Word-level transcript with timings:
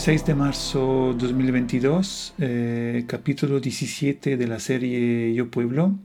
6 0.00 0.24
de 0.24 0.34
marzo 0.34 1.14
2022, 1.18 2.32
eh, 2.38 3.04
capítulo 3.06 3.60
17 3.60 4.38
de 4.38 4.48
la 4.48 4.58
serie 4.58 5.34
Yo 5.34 5.50
Pueblo. 5.50 5.98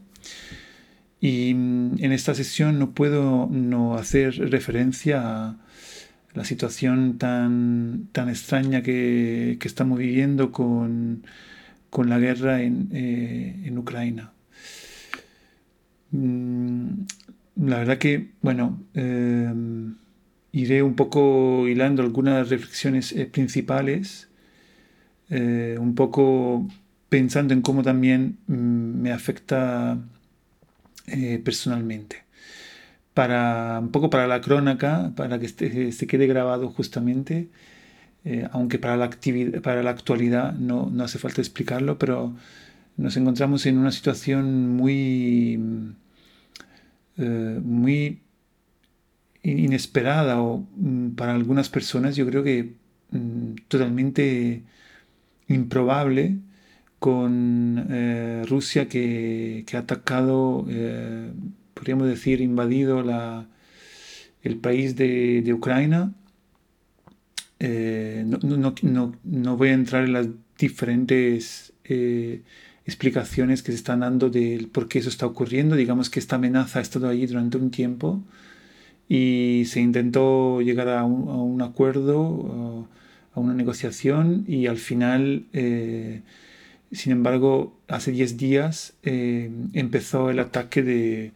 Y 1.21 1.54
mm, 1.54 2.04
en 2.04 2.12
esta 2.12 2.35
sesión 2.35 2.77
no 2.77 2.91
puedo 2.91 3.48
no 3.49 3.95
hacer 3.95 4.35
referencia 4.52 5.21
a 5.21 5.58
la 6.34 6.44
situación 6.44 7.18
tan, 7.18 8.09
tan 8.12 8.27
extraña 8.27 8.81
que, 8.81 9.58
estamos 9.63 9.98
viviendo 9.98 10.52
con, 10.52 11.23
la 12.05 12.20
guerra 12.20 12.63
en, 12.63 12.90
eh, 12.91 13.73
Ucrania. 13.77 14.34
Mm, 16.12 16.90
la 17.62 17.77
verdad 17.77 17.98
que, 17.98 18.32
bueno, 18.41 18.84
eh, 18.93 19.54
iré 20.55 20.83
un 20.83 20.95
poco 20.95 21.67
hilando 21.67 22.01
algunas 22.01 22.49
reflexiones 22.49 23.11
eh, 23.11 23.25
principales, 23.25 24.29
eh, 25.29 25.77
un 25.79 25.95
poco 25.95 26.67
pensando 27.09 27.53
en 27.53 27.62
cómo 27.62 27.84
también 27.84 28.37
mm, 28.47 29.01
me 29.01 29.12
afecta 29.12 29.99
eh, 31.07 31.41
personalmente. 31.43 32.23
Para, 33.13 33.79
un 33.81 33.91
poco 33.91 34.09
para 34.09 34.27
la 34.27 34.41
crónica, 34.41 35.12
para 35.15 35.39
que 35.39 35.45
este, 35.45 35.91
se 35.91 36.07
quede 36.07 36.27
grabado 36.27 36.69
justamente, 36.69 37.49
aunque 38.51 38.79
para 38.79 38.97
la, 38.97 39.09
para 39.62 39.84
la 39.84 39.91
actualidad 39.91 40.53
no, 40.53 40.90
no, 40.91 41.03
hace 41.03 41.19
falta 41.19 41.41
explicarlo, 41.41 41.99
pero 41.99 42.35
nos 42.97 43.15
encontramos 43.17 43.65
en 43.67 43.77
una 43.77 43.91
situación 43.91 44.75
muy, 44.75 45.59
muy 47.17 48.24
inesperada 49.51 50.41
o 50.41 50.65
mm, 50.76 51.12
para 51.12 51.34
algunas 51.34 51.70
personas 51.70 52.15
yo 52.15 52.26
creo 52.26 52.43
que 52.43 52.74
mm, 53.12 53.55
totalmente 53.68 54.63
improbable 55.48 56.37
con 56.99 57.87
eh, 57.91 58.43
Rusia 58.48 58.87
que, 58.90 59.63
ha 59.74 59.77
atacado, 59.77 60.65
eh, 60.70 61.32
podríamos 61.74 62.07
decir, 62.07 62.41
invadido 62.41 63.04
la, 63.04 63.48
el 64.41 64.57
país 64.57 64.96
de, 64.96 65.53
Ucrania. 65.53 66.12
Eh, 67.59 68.25
no, 68.25 69.57
voy 69.57 69.69
a 69.69 69.74
entrar 69.74 70.06
en 70.06 70.13
las 70.13 70.28
diferentes 70.57 71.74
explicaciones 72.85 73.62
que 73.62 73.72
se 73.72 73.78
están 73.78 74.00
dando 74.00 74.30
del 74.30 74.68
por 74.69 74.88
qué 74.88 75.00
eso 75.00 75.09
está 75.09 75.28
ocurriendo. 75.28 75.75
Digamos 75.75 76.09
que 76.09 76.19
esta 76.19 76.38
amenaza 76.38 76.80
ha 76.80 76.81
estado 76.81 77.07
allí 77.07 77.28
durante 77.28 77.57
un 77.57 77.69
tiempo 77.69 78.24
y 79.07 79.63
se 79.67 79.81
intentó 79.81 80.61
llegar 80.61 80.89
a 80.89 81.03
un, 81.03 81.61
acuerdo, 81.61 82.88
a 83.34 83.39
una 83.39 83.53
negociación 83.53 84.45
y 84.47 84.67
al 84.67 84.78
final, 84.78 85.46
eh, 85.53 86.22
sin 86.91 87.12
embargo, 87.12 87.78
hace 87.88 88.12
10 88.12 88.38
días 88.38 88.94
eh, 89.03 89.52
empezó 89.74 90.30
el 90.30 90.40
ataque 90.40 90.81
de, 90.84 91.31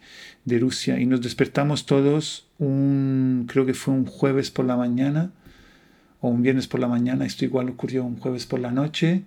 Rusia 0.45 0.99
y 0.99 1.05
nos 1.05 1.21
despertamos 1.21 1.85
todos, 1.85 2.47
un, 2.57 3.45
creo 3.47 3.67
que 3.67 3.75
fue 3.75 3.93
un 3.93 4.05
jueves 4.05 4.49
por 4.49 4.65
la 4.65 4.75
mañana 4.75 5.31
o 6.21 6.29
un 6.29 6.41
viernes 6.41 6.67
por 6.67 6.79
la 6.79 6.87
mañana, 6.87 7.27
esto 7.27 7.45
igual 7.45 7.69
ocurrió 7.69 8.03
un 8.03 8.17
jueves 8.17 8.47
por 8.47 8.59
la 8.59 8.71
noche, 8.71 9.25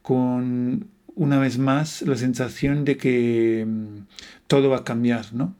con 0.00 0.86
una 1.16 1.38
vez 1.38 1.58
más 1.58 2.00
la 2.00 2.16
sensación 2.16 2.86
de 2.86 2.96
que 2.96 3.66
mm, 3.66 4.06
todo 4.46 4.70
va 4.70 4.78
a 4.78 4.84
cambiar, 4.84 5.34
¿no? 5.34 5.54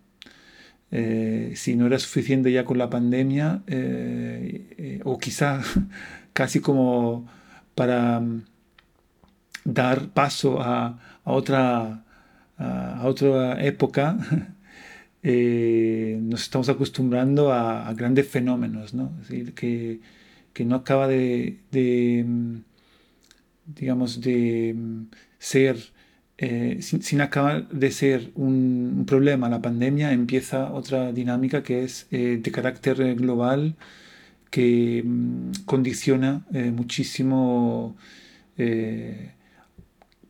Eh, 0.96 1.54
si 1.56 1.74
no 1.74 1.86
era 1.86 1.98
suficiente 1.98 2.52
ya 2.52 2.64
con 2.64 2.78
la 2.78 2.88
pandemia, 2.88 3.64
eh, 3.66 4.76
eh, 4.78 5.00
o 5.02 5.18
quizá 5.18 5.60
casi 6.32 6.60
como 6.60 7.26
para 7.74 8.20
mm, 8.20 8.44
dar 9.64 10.10
paso 10.10 10.62
a, 10.62 11.00
otra, 11.24 12.04
a, 12.58 13.02
otra 13.06 13.60
época, 13.64 14.16
nos 15.22 16.42
estamos 16.42 16.68
acostumbrando 16.68 17.52
a, 17.52 17.92
grandes 17.94 18.28
fenómenos, 18.28 18.94
¿no? 18.94 19.12
que, 19.56 20.00
no 20.64 20.76
acaba 20.76 21.08
de, 21.08 21.58
de 21.72 22.24
mm, 22.24 22.62
digamos, 23.66 24.20
de 24.20 24.74
mm, 24.76 25.06
ser 25.38 25.76
eh, 26.36 26.78
sin, 26.82 27.20
acabar 27.20 27.68
de 27.68 27.90
ser 27.92 28.32
un, 28.34 29.04
problema 29.06 29.48
la 29.48 29.62
pandemia, 29.62 30.12
empieza 30.12 30.72
otra 30.72 31.12
dinámica 31.12 31.62
que 31.62 31.84
es 31.84 32.08
eh, 32.10 32.40
de 32.42 32.50
carácter 32.50 33.14
global 33.14 33.76
que 34.50 35.02
mm, 35.04 35.64
condiciona 35.64 36.44
eh, 36.52 36.70
muchísimo 36.72 37.96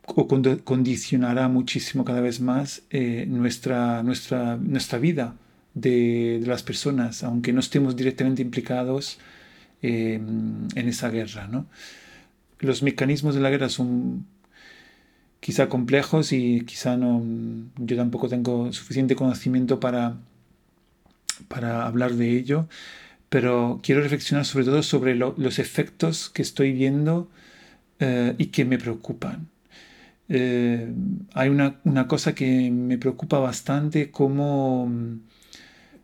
o 0.07 0.29
condicionará 0.65 1.49
muchísimo 1.49 2.05
cada 2.05 2.21
vez 2.21 2.41
más 2.41 2.83
nuestra, 3.27 4.03
nuestra, 4.03 4.57
nuestra 4.57 4.99
vida 4.99 5.35
de, 5.75 6.39
de, 6.41 6.47
las 6.47 6.63
personas, 6.63 7.23
aunque 7.25 7.53
no 7.53 7.61
estemos 7.61 7.97
directamente 7.97 8.43
implicados 8.43 9.19
en 9.83 10.69
esa 10.75 11.11
guerra. 11.11 11.49
¿no? 11.49 11.67
Los 12.61 12.83
mecanismos 12.83 13.35
de 13.35 13.41
la 13.43 13.51
guerra 13.51 13.69
son 13.69 14.27
quizá 15.45 15.69
complejos 15.69 16.33
y 16.33 16.63
quizá 16.63 16.97
no, 16.97 17.23
yo 17.77 17.97
tampoco 17.99 18.31
tengo 18.31 18.73
suficiente 18.73 19.15
conocimiento 19.15 19.79
para, 19.79 20.17
para 21.49 21.85
hablar 21.87 22.15
de 22.15 22.31
ello, 22.31 22.67
pero 23.29 23.79
quiero 23.83 24.01
reflexionar 24.01 24.47
sobre 24.47 24.65
todo 24.65 24.83
sobre 24.83 25.15
los 25.15 25.59
efectos 25.59 26.31
que 26.31 26.41
estoy 26.41 26.73
viendo 26.73 27.29
eh, 28.01 28.35
y 28.39 28.47
que 28.47 28.65
me 28.65 28.79
preocupan. 28.79 29.49
Eh, 30.31 30.91
hay 31.35 31.51
una, 31.51 32.09
cosa 32.09 32.35
que 32.35 32.71
me 32.71 32.97
preocupa 32.97 33.39
bastante, 33.39 34.11
como, 34.11 34.91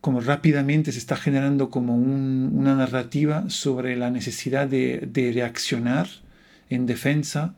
como 0.03 0.21
rápidamente 0.21 0.93
se 0.93 0.99
está 0.99 1.17
generando 1.17 1.71
como 1.71 1.97
una 1.97 2.75
narrativa 2.75 3.49
sobre 3.49 3.97
la 3.97 4.11
necesidad 4.11 4.69
de, 4.69 5.09
de 5.11 5.33
reaccionar 5.33 6.09
en 6.69 6.84
defensa 6.84 7.55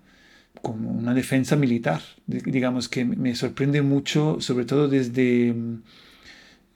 como 0.61 0.91
una 0.91 1.15
defensa 1.15 1.57
militar. 1.57 2.03
Digamos 2.27 2.89
que 2.89 3.05
me 3.05 3.35
sorprende 3.35 3.83
mucho, 3.83 4.41
sobre 4.41 4.65
todo 4.65 4.89
desde, 4.89 5.55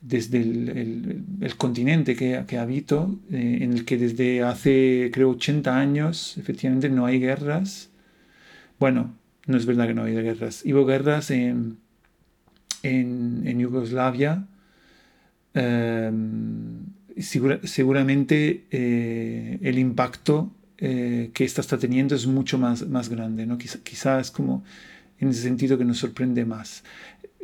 desde 0.01 0.39
el, 0.39 1.55
continente 1.57 2.17
que, 2.17 2.43
que 2.47 2.59
habito, 2.59 3.19
eh, 3.31 3.59
en 3.61 3.73
el 3.73 3.85
que 3.85 3.99
desde 3.99 4.43
hace, 4.43 5.11
creo, 5.13 5.31
80 5.31 5.79
años, 5.79 6.37
efectivamente, 6.39 6.89
no 6.89 7.07
hay 7.07 7.21
guerras. 7.21 7.91
Bueno, 8.79 9.15
no 9.47 9.57
es 9.57 9.67
verdad 9.67 9.87
que 9.87 9.95
no 9.95 10.05
hay 10.05 10.15
guerras. 10.15 10.65
Hubo 10.67 10.85
guerras 10.85 11.31
en, 11.31 11.79
en, 12.83 13.59
Yugoslavia. 13.59 14.47
Em, 15.55 16.87
seguramente 17.17 18.65
eh, 18.71 19.59
el 19.63 19.79
impacto 19.79 20.53
eh, 20.79 21.31
que 21.33 21.45
esta 21.45 21.61
está 21.61 21.79
teniendo 21.79 22.15
es 22.15 22.27
mucho 22.27 22.59
más, 22.59 22.87
más 22.87 23.09
grande. 23.09 23.47
¿no? 23.47 23.59
Quizá, 23.59 24.21
es 24.21 24.31
como 24.31 24.65
en 25.19 25.29
ese 25.29 25.43
sentido 25.43 25.79
que 25.79 25.85
nos 25.85 25.99
sorprende 25.99 26.45
más. 26.45 26.85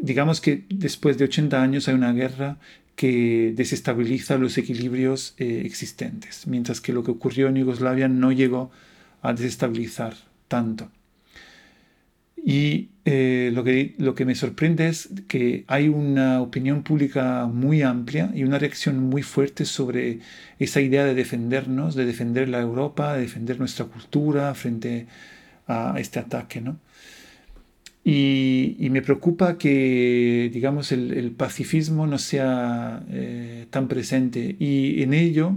Digamos 0.00 0.40
que 0.40 0.64
después 0.68 1.18
de 1.18 1.24
80 1.24 1.62
años 1.62 1.88
hay 1.88 1.94
una 1.94 2.12
guerra 2.12 2.58
que 2.96 3.52
desestabiliza 3.56 4.36
los 4.36 4.58
equilibrios 4.58 5.34
eh, 5.38 5.62
existentes, 5.64 6.46
mientras 6.46 6.80
que 6.80 6.92
lo 6.92 7.02
que 7.02 7.10
ocurrió 7.10 7.48
en 7.48 7.56
Yugoslavia 7.56 8.08
no 8.08 8.32
llegó 8.32 8.70
a 9.22 9.32
desestabilizar 9.32 10.14
tanto. 10.48 10.90
Y 12.44 12.90
eh, 13.04 13.50
lo, 13.54 13.62
que, 13.62 13.94
lo 13.98 14.14
que 14.14 14.24
me 14.24 14.34
sorprende 14.34 14.88
es 14.88 15.08
que 15.28 15.64
hay 15.68 15.88
una 15.88 16.40
opinión 16.40 16.82
pública 16.82 17.46
muy 17.46 17.82
amplia 17.82 18.32
y 18.34 18.42
una 18.44 18.58
reacción 18.58 18.98
muy 18.98 19.22
fuerte 19.22 19.64
sobre 19.64 20.20
esa 20.58 20.80
idea 20.80 21.04
de 21.04 21.14
defendernos, 21.14 21.94
de 21.94 22.04
defender 22.04 22.48
la 22.48 22.60
Europa, 22.60 23.14
de 23.14 23.22
defender 23.22 23.58
nuestra 23.58 23.86
cultura 23.86 24.54
frente 24.54 25.06
a 25.68 25.94
este 25.98 26.18
ataque. 26.18 26.60
¿no? 26.60 26.78
Y, 28.04 28.88
me 28.90 29.02
preocupa 29.02 29.56
que, 29.58 30.50
digamos, 30.52 30.90
el, 30.92 31.30
pacifismo 31.32 32.06
no 32.06 32.18
sea 32.18 33.04
eh, 33.10 33.66
tan 33.70 33.86
presente. 33.88 34.56
Y 34.58 35.02
en 35.02 35.14
ello, 35.14 35.54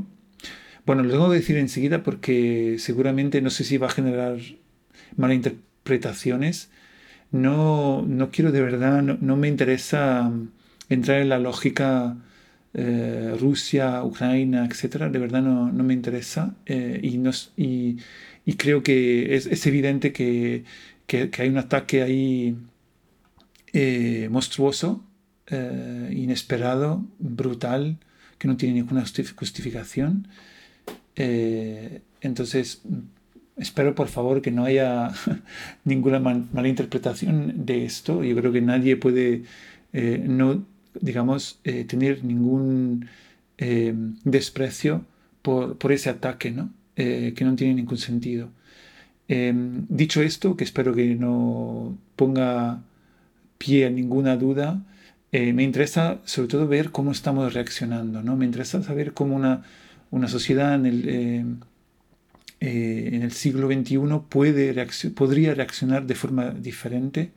bueno, 0.86 1.04
lo 1.04 1.12
tengo 1.12 1.30
que 1.32 1.38
decir 1.38 1.58
enseguida 1.58 2.04
porque 2.04 2.76
seguramente 2.80 3.42
no 3.42 3.50
sé 3.50 3.64
si 3.64 3.78
va 3.78 3.88
a 3.88 3.90
generar 3.90 4.38
malinterpretaciones 5.86 6.70
no, 7.32 8.04
no 8.08 8.32
quiero 8.32 8.52
de 8.52 8.62
verdad, 8.62 9.02
no, 9.02 9.36
me 9.36 9.48
interesa 9.48 10.32
entrar 10.90 11.20
en 11.22 11.30
la 11.30 11.40
lógica 11.40 12.18
eh, 12.74 13.36
Rusia, 13.40 14.04
Ucrania, 14.04 14.66
etcétera, 14.66 15.10
de 15.10 15.20
verdad 15.20 15.42
no, 15.42 15.72
me 15.72 15.94
interesa 15.94 16.56
eh, 16.66 17.00
y, 17.04 17.98
y, 18.46 18.54
creo 18.56 18.84
que 18.84 19.36
es, 19.36 19.66
evidente 19.66 20.14
que, 20.14 20.64
hay 21.38 21.50
un 21.50 21.58
ataque 21.58 22.04
ahí 22.04 22.58
eh, 23.74 24.30
monstruoso, 24.32 25.04
inesperado, 26.12 27.06
brutal, 27.20 27.98
que 28.38 28.48
no 28.48 28.58
tiene 28.58 28.76
ninguna 28.76 29.04
justificación. 29.06 30.28
entonces, 32.22 32.82
espero 33.58 33.96
por 33.96 34.08
favor 34.08 34.42
que 34.42 34.52
no 34.52 34.66
haya 34.66 35.12
ninguna 35.86 36.20
mala 36.20 36.68
interpretación 36.68 37.66
de 37.66 37.86
esto. 37.86 38.24
Yo 38.24 38.36
creo 38.36 38.52
que 38.52 38.62
nadie 38.62 38.98
puede 38.98 39.44
eh, 39.98 40.22
no, 40.28 40.66
digamos, 41.00 41.62
eh, 41.64 41.86
tener 41.86 42.26
ningún 42.26 43.08
eh, 43.58 43.94
desprecio 44.26 45.06
por, 45.42 45.78
por, 45.78 45.94
ese 45.94 46.10
ataque, 46.10 46.52
¿no? 46.52 46.70
que 46.96 47.42
no 47.42 47.56
tiene 47.56 47.76
ningún 47.76 47.98
sentido. 47.98 48.50
dicho 49.28 50.22
esto, 50.22 50.56
que 50.58 50.64
espero 50.66 50.94
que 50.94 51.16
no 51.16 51.98
ponga 52.16 52.82
pie 53.58 53.86
a 53.86 53.90
ninguna 53.90 54.38
duda, 54.38 54.82
me 55.32 55.64
interesa 55.64 56.20
sobre 56.26 56.48
todo 56.48 56.68
ver 56.68 56.92
cómo 56.92 57.12
estamos 57.12 57.54
reaccionando, 57.54 58.22
¿no? 58.22 58.38
Me 58.38 58.46
interesa 58.46 58.82
saber 58.84 59.14
cómo 59.14 59.36
una, 59.36 59.64
una 60.12 60.30
sociedad 60.30 60.76
en 60.76 60.86
el 60.86 61.58
eh, 62.68 63.10
en 63.14 63.22
el 63.22 63.32
siglo 63.32 63.68
XXI 63.68 64.00
puede 64.28 64.74
podría 65.14 65.54
reaccionar 65.54 66.08
de 66.08 66.16
forma 66.16 66.50
diferente 66.50 67.32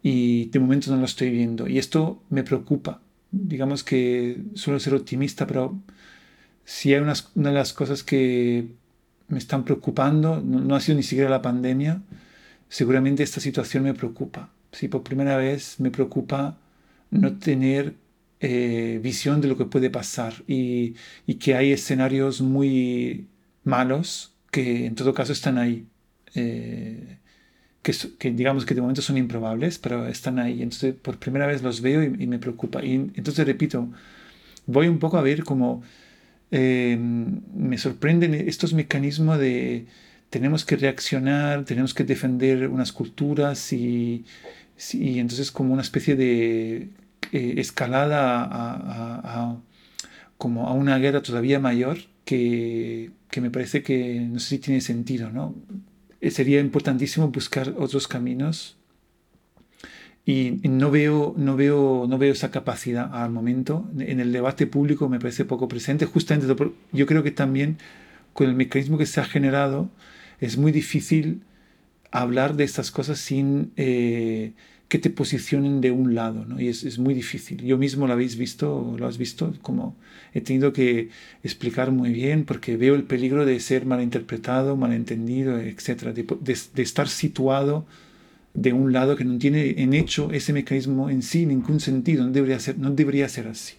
y 0.00 0.44
de 0.50 0.60
momento 0.60 0.92
no 0.92 0.98
lo 0.98 1.06
estoy 1.06 1.30
viendo. 1.30 1.66
Y 1.66 1.78
esto 1.78 2.22
me 2.30 2.44
preocupa. 2.44 3.02
Digamos 3.32 3.82
que 3.82 4.40
suelo 4.54 4.78
ser 4.78 4.94
optimista, 4.94 5.44
pero 5.48 5.80
si 6.64 6.94
hay 6.94 7.00
una 7.00 7.14
de 7.34 7.52
las 7.52 7.72
cosas 7.72 8.04
que 8.04 8.68
me 9.26 9.38
están 9.38 9.64
preocupando, 9.64 10.40
no, 10.40 10.74
ha 10.76 10.80
sido 10.80 10.96
ni 10.96 11.02
siquiera 11.02 11.28
la 11.28 11.42
pandemia, 11.42 12.02
seguramente 12.68 13.24
esta 13.24 13.40
situación 13.40 13.82
me 13.82 13.94
preocupa. 13.94 14.50
Si 14.70 14.86
por 14.86 15.02
primera 15.02 15.36
vez 15.36 15.80
me 15.80 15.90
preocupa 15.90 16.58
no 17.10 17.38
tener 17.38 17.96
eh, 18.40 19.00
visión 19.02 19.40
de 19.40 19.48
lo 19.48 19.56
que 19.58 19.64
puede 19.64 19.90
pasar 19.90 20.34
y, 20.46 20.94
y 21.26 21.34
que 21.36 21.56
hay 21.56 21.72
escenarios 21.72 22.40
muy 22.40 23.26
malos 23.68 24.34
que 24.50 24.86
en 24.86 24.94
todo 24.94 25.14
caso 25.14 25.32
están 25.32 25.58
ahí. 25.58 25.86
Eh, 26.34 27.18
que, 27.82 28.30
digamos 28.32 28.66
que 28.66 28.74
de 28.74 28.80
momento 28.80 29.02
son 29.02 29.16
improbables, 29.16 29.78
pero 29.78 30.08
están 30.08 30.38
ahí. 30.38 30.62
Entonces 30.62 30.94
por 30.94 31.18
primera 31.18 31.46
vez 31.46 31.62
los 31.62 31.80
veo 31.80 32.02
y, 32.02 32.26
me 32.26 32.38
preocupa. 32.38 32.84
Y 32.84 32.94
entonces 33.14 33.46
repito, 33.46 33.88
voy 34.66 34.88
un 34.88 34.98
poco 34.98 35.18
a 35.18 35.22
ver 35.22 35.44
cómo 35.44 35.82
eh, 36.50 36.96
me 36.98 37.78
sorprenden 37.78 38.34
estos 38.34 38.74
mecanismos 38.74 39.38
de 39.38 39.86
tenemos 40.30 40.64
que 40.64 40.76
reaccionar, 40.76 41.64
tenemos 41.64 41.94
que 41.94 42.04
defender 42.04 42.68
unas 42.68 42.92
culturas 42.92 43.72
y, 43.72 44.24
y 44.92 45.18
entonces 45.18 45.50
como 45.50 45.72
una 45.72 45.82
especie 45.82 46.16
de 46.16 46.90
eh, 47.32 47.54
escalada 47.58 48.46
a, 48.50 49.56
como 50.38 50.68
a 50.68 50.72
una 50.72 50.98
guerra 50.98 51.22
todavía 51.22 51.58
mayor 51.60 51.98
que, 52.24 53.10
que, 53.30 53.40
me 53.40 53.50
parece 53.50 53.82
que 53.82 54.20
no 54.20 54.38
sé 54.38 54.48
si 54.48 54.58
tiene 54.58 54.80
sentido, 54.80 55.30
¿no? 55.30 55.54
Eh, 56.20 56.30
sería 56.30 56.60
importantísimo 56.60 57.28
buscar 57.28 57.74
otros 57.78 58.08
caminos 58.08 58.76
y 60.24 60.60
no 60.68 60.90
veo, 60.90 61.34
no 61.38 61.56
veo, 61.56 62.06
no 62.06 62.18
veo 62.18 62.32
esa 62.32 62.50
capacidad 62.50 63.10
al 63.14 63.30
momento. 63.30 63.88
En 63.98 64.20
el 64.20 64.30
debate 64.30 64.66
público 64.66 65.08
me 65.08 65.18
parece 65.18 65.46
poco 65.46 65.68
presente, 65.68 66.04
justamente 66.04 66.54
yo 66.92 67.06
creo 67.06 67.22
que 67.22 67.30
también 67.30 67.78
con 68.34 68.46
el 68.48 68.54
mecanismo 68.54 68.98
que 68.98 69.06
se 69.06 69.20
ha 69.20 69.24
generado 69.24 69.90
es 70.38 70.58
muy 70.58 70.70
difícil 70.70 71.44
hablar 72.10 72.56
de 72.56 72.64
estas 72.64 72.90
cosas 72.90 73.18
sin 73.18 73.72
eh, 73.76 74.52
que 74.88 74.98
te 74.98 75.10
posicionen 75.10 75.82
de 75.82 75.90
un 75.90 76.14
lado, 76.14 76.46
¿no? 76.46 76.60
Y 76.60 76.68
es, 76.68 76.82
es, 76.82 76.98
muy 76.98 77.12
difícil. 77.12 77.62
Yo 77.62 77.76
mismo 77.76 78.06
lo 78.06 78.14
habéis 78.14 78.36
visto, 78.36 78.96
lo 78.98 79.06
has 79.06 79.18
visto, 79.18 79.52
como 79.60 79.96
he 80.32 80.40
tenido 80.40 80.72
que 80.72 81.10
explicar 81.42 81.90
muy 81.90 82.10
bien 82.10 82.44
porque 82.44 82.78
veo 82.78 82.94
el 82.94 83.04
peligro 83.04 83.44
de 83.44 83.60
ser 83.60 83.84
malinterpretado, 83.84 84.76
malentendido, 84.76 85.58
etc. 85.58 86.14
De, 86.14 86.24
de, 86.74 86.82
estar 86.82 87.08
situado 87.08 87.86
de 88.54 88.72
un 88.72 88.94
lado 88.94 89.14
que 89.14 89.24
no 89.24 89.38
tiene 89.38 89.82
en 89.82 89.92
hecho 89.92 90.32
ese 90.32 90.54
mecanismo 90.54 91.10
en 91.10 91.22
sí 91.22 91.44
ningún 91.44 91.80
sentido, 91.80 92.24
no 92.24 92.30
debería 92.30 92.58
ser, 92.58 92.78
no 92.78 92.90
debería 92.90 93.28
ser 93.28 93.46
así. 93.46 93.74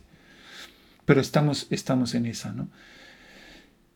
Pero 1.05 1.21
estamos, 1.21 1.65
estamos 1.71 2.13
en 2.13 2.27
esa, 2.27 2.53
¿no? 2.53 2.69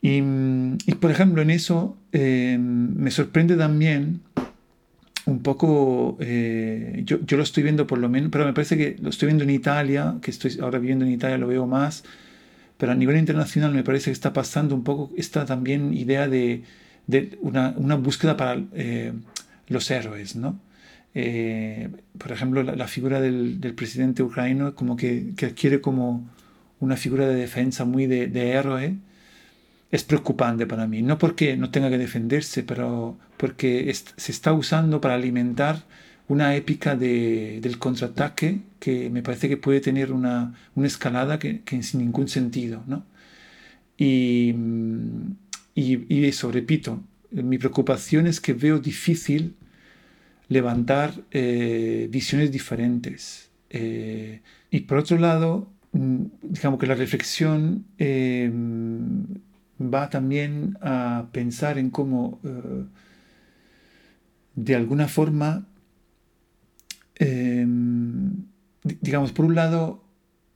Y, 0.01 0.18
y 0.18 0.95
por 0.95 1.12
ejemplo, 1.12 1.44
en 1.44 1.51
eso 1.51 1.95
eh, 2.12 2.57
me 2.60 3.12
sorprende 3.12 3.56
también 3.56 4.21
un 5.25 5.42
poco, 5.42 6.18
eh, 6.20 7.02
yo, 7.06 7.20
yo, 7.25 7.38
lo 7.38 7.44
estoy 7.44 7.64
viendo 7.64 7.88
por 7.88 7.98
lo 8.00 8.10
menos, 8.10 8.30
pero 8.31 8.46
me 8.46 8.54
parece 8.54 8.78
que 8.78 8.98
lo 9.02 9.10
estoy 9.10 9.28
viendo 9.28 9.44
en 9.44 9.52
Italia, 9.52 10.16
que 10.22 10.31
estoy 10.31 10.58
ahora 10.62 10.80
viviendo 10.80 11.06
en 11.06 11.12
Italia, 11.12 11.38
lo 11.38 11.48
veo 11.48 11.66
más, 11.66 12.04
pero 12.78 12.92
a 12.92 12.96
nivel 12.96 13.18
internacional 13.18 13.74
me 13.74 13.84
parece 13.84 14.06
que 14.06 14.12
está 14.12 14.34
pasando 14.34 14.75
un 14.75 14.84
poco 14.84 15.12
esta 15.18 15.46
también 15.46 15.94
idea 15.94 16.28
de, 16.28 16.64
de 17.08 17.38
una, 17.42 17.74
una, 17.78 17.96
búsqueda 17.96 18.36
para 18.36 18.62
eh, 18.74 19.14
los 19.68 19.90
héroes, 19.92 20.36
¿no? 20.36 20.60
Eh, 21.16 21.90
por 22.18 22.31
ejemplo, 22.31 22.64
la, 22.64 22.88
figura 22.88 23.22
del, 23.22 23.60
presidente 23.75 24.24
ucraniano 24.24 24.75
como 24.75 24.96
que, 24.98 25.34
que, 25.38 25.46
adquiere 25.48 25.80
como 25.80 26.28
una 26.80 26.98
figura 26.98 27.28
de 27.28 27.36
defensa 27.36 27.86
muy 27.86 28.08
de, 28.08 28.28
de 28.28 28.52
héroe, 28.52 28.96
es 29.94 30.04
preocupante 30.04 30.66
para 30.66 30.88
mí. 30.88 31.04
No 31.04 31.19
porque 31.19 31.56
no 31.56 31.69
tenga 31.69 31.92
que 31.92 32.00
defenderse, 32.00 32.63
pero 32.63 33.19
porque 33.38 33.94
se 33.94 34.31
está 34.31 34.51
usando 34.51 35.00
para 35.00 35.13
alimentar 35.13 35.84
una 36.28 36.56
épica 36.56 36.95
de, 36.95 37.60
del 37.62 37.78
contraataque 37.78 38.62
que 38.80 39.12
me 39.12 39.22
parece 39.22 39.48
que 39.50 39.57
puede 39.57 39.81
tener 39.81 40.12
una, 40.12 40.56
una 40.74 40.88
escalada 40.88 41.38
que, 41.38 41.62
que, 41.62 41.84
sin 41.84 42.00
ningún 42.00 42.28
sentido. 42.28 42.84
¿no? 42.88 43.06
Y, 43.96 44.56
y, 45.75 46.12
y, 46.12 46.25
eso, 46.25 46.51
repito, 46.51 47.03
mi 47.29 47.60
preocupación 47.60 48.25
es 48.25 48.41
que 48.41 48.53
veo 48.53 48.79
difícil 48.79 49.53
levantar 50.50 51.13
eh, 51.29 52.08
visiones 52.10 52.51
diferentes. 52.51 53.51
Eh, 53.70 54.41
y 54.72 54.79
por 54.82 54.98
otro 54.98 55.20
lado, 55.20 55.72
mm, 55.91 56.24
digamos 56.41 56.79
que 56.79 56.88
la 56.88 56.96
reflexión 56.96 57.86
eh, 58.00 58.51
va 59.92 60.10
también 60.10 60.78
a 60.82 61.28
pensar 61.32 61.78
en 61.78 61.90
cómo, 61.90 62.40
eh, 62.44 62.86
de 64.56 64.75
alguna 64.75 65.08
forma, 65.08 65.68
em, 67.16 68.46
digamos, 68.84 69.32
por 69.32 69.46
un 69.46 69.56
lado, 69.56 70.04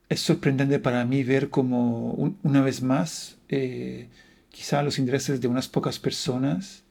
es 0.10 0.22
sorprendente 0.22 0.80
para 0.80 1.06
mí 1.06 1.24
ver 1.24 1.50
cómo, 1.50 2.36
una 2.44 2.62
vez 2.62 2.82
más, 2.82 3.38
eh, 3.50 4.10
quizá 4.50 4.82
los 4.84 5.00
intereses 5.00 5.42
de 5.42 5.48
unas 5.48 5.68
pocas 5.68 6.00
personas 6.00 6.84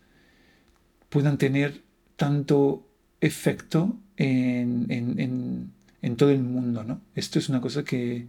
puedan 1.09 1.39
tener 1.39 1.83
tanto 2.17 2.87
efecto 3.21 3.99
en, 4.17 4.87
en, 4.91 6.17
todo 6.17 6.31
el 6.31 6.43
mundo. 6.43 6.85
¿no? 6.85 7.01
Esto 7.15 7.39
es 7.39 7.49
una 7.49 7.61
cosa 7.61 7.85
que, 7.85 8.27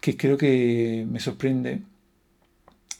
que 0.00 0.16
creo 0.16 0.36
que 0.38 1.06
me 1.10 1.20
sorprende 1.20 1.82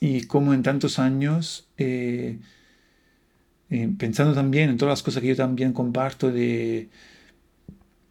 y 0.01 0.23
como 0.25 0.55
en 0.55 0.63
tantos 0.63 0.99
años, 0.99 1.69
eh, 1.79 2.39
eh, 3.71 3.91
pensando 3.99 4.35
también 4.35 4.71
en 4.71 4.77
todas 4.77 4.93
las 4.93 5.03
cosas 5.03 5.23
que 5.23 5.29
yo 5.29 5.37
también 5.37 5.73
comparto 5.73 6.31
de 6.31 6.89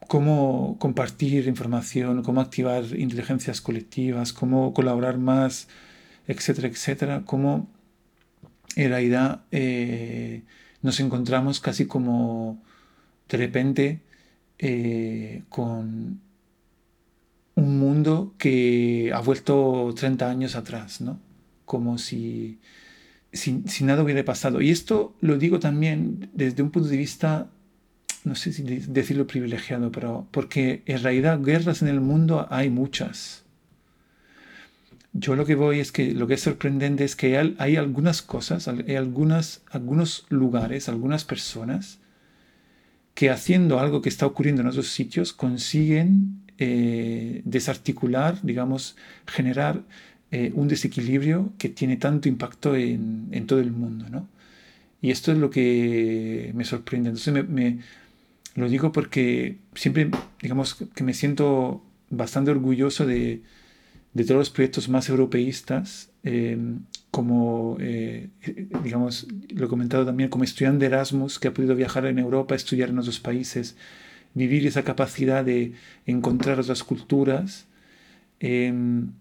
cómo 0.07 0.77
compartir 0.79 1.47
información, 1.47 2.23
cómo 2.23 2.41
activar 2.41 2.83
inteligencias 2.97 3.61
colectivas, 3.61 4.33
cómo 4.33 4.73
colaborar 4.73 5.17
más, 5.17 5.67
etcétera, 6.27 6.67
etcétera, 6.67 7.23
cómo 7.25 7.69
en 8.75 8.89
realidad 8.89 9.43
eh, 9.51 10.43
nos 10.81 10.99
encontramos 10.99 11.59
casi 11.59 11.85
como 11.85 12.61
de 13.29 13.37
repente 13.37 14.01
con 15.49 16.21
un 17.55 17.79
mundo 17.79 18.33
que 18.37 19.11
ha 19.13 19.19
vuelto 19.19 19.93
30 19.95 20.29
años 20.29 20.55
atrás, 20.55 21.01
¿no? 21.01 21.19
Como 21.65 21.98
si, 21.98 22.60
si, 23.34 23.84
nada 23.84 24.03
hubiera 24.03 24.24
pasado. 24.24 24.62
Y 24.62 24.69
esto 24.69 25.15
lo 25.22 25.38
digo 25.38 25.60
también 25.60 26.29
desde 26.34 26.63
un 26.63 26.72
punto 26.72 26.89
de 26.89 26.98
vista, 26.98 27.50
no 28.24 28.36
sé 28.36 28.53
si 28.53 28.63
decirlo 28.63 29.27
privilegiado, 29.27 29.91
pero 29.91 30.27
porque 30.31 30.84
en 30.86 31.01
realidad 31.03 31.41
guerras 31.41 31.81
en 31.81 31.89
el 31.89 32.01
mundo 32.01 32.48
hay 32.50 32.69
muchas. 32.69 33.43
Yo 35.13 35.36
lo 35.36 35.45
que 35.45 35.55
voy 35.55 35.79
es 35.79 35.91
que 35.91 36.13
lo 36.13 36.27
que 36.27 36.34
es 36.34 36.41
sorprendente 36.41 37.05
es 37.05 37.15
que 37.15 37.38
hay, 37.38 37.75
algunas 37.77 38.22
cosas, 38.22 38.67
hay 38.67 38.95
algunas, 38.95 39.62
algunos 39.72 40.25
lugares, 40.29 40.89
algunas 40.89 41.24
personas 41.24 42.00
que 43.13 43.29
haciendo 43.29 43.79
algo 43.79 44.01
que 44.01 44.10
está 44.10 44.25
ocurriendo 44.25 44.62
en 44.62 44.67
otros 44.67 44.89
sitios 44.89 45.31
consiguen 45.31 46.41
eh, 46.57 47.41
desarticular, 47.45 48.41
digamos, 48.43 48.98
generar 49.25 49.84
eh, 50.37 50.51
un 50.53 50.67
desequilibrio 50.67 51.53
que 51.57 51.69
tiene 51.69 51.95
tanto 51.95 52.27
impacto 52.27 52.75
en, 52.75 53.47
todo 53.47 53.61
el 53.61 53.71
mundo. 53.71 54.09
¿no? 54.09 54.27
Y 55.01 55.11
esto 55.11 55.31
es 55.31 55.37
lo 55.37 55.49
que 55.49 56.51
me 56.53 56.65
sorprende. 56.65 57.07
Entonces 57.07 57.47
me, 57.47 57.79
lo 58.55 58.67
digo 58.67 58.91
porque 58.91 59.59
siempre, 59.75 60.11
digamos, 60.41 60.75
que 60.93 61.05
me 61.05 61.13
siento 61.13 61.81
bastante 62.09 62.51
orgulloso 62.51 63.05
de, 63.05 63.43
todos 64.13 64.39
los 64.39 64.49
proyectos 64.49 64.89
más 64.89 65.07
europeístas, 65.07 66.09
como, 67.11 67.77
digamos, 68.83 69.27
lo 69.49 69.65
he 69.67 69.69
comentado 69.69 70.05
también, 70.05 70.29
como 70.29 70.43
estudiante 70.43 70.79
de 70.79 70.87
Erasmus 70.87 71.39
que 71.39 71.47
ha 71.47 71.53
podido 71.53 71.75
viajar 71.75 72.07
en 72.07 72.19
Europa, 72.19 72.55
estudiar 72.55 72.89
en 72.89 72.99
otros 72.99 73.21
países, 73.21 73.77
vivir 74.33 74.67
esa 74.67 74.83
capacidad 74.83 75.45
de 75.45 75.71
encontrar 76.05 76.59
otras 76.59 76.83
culturas, 76.83 77.67
em, 78.41 79.11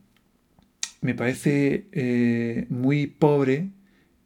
me 1.04 1.14
parece 1.14 1.86
eh, 1.92 2.66
muy 2.70 3.06
pobre 3.06 3.68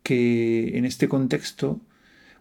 que 0.04 0.78
en 0.78 0.84
este 0.84 1.08
contexto, 1.08 1.80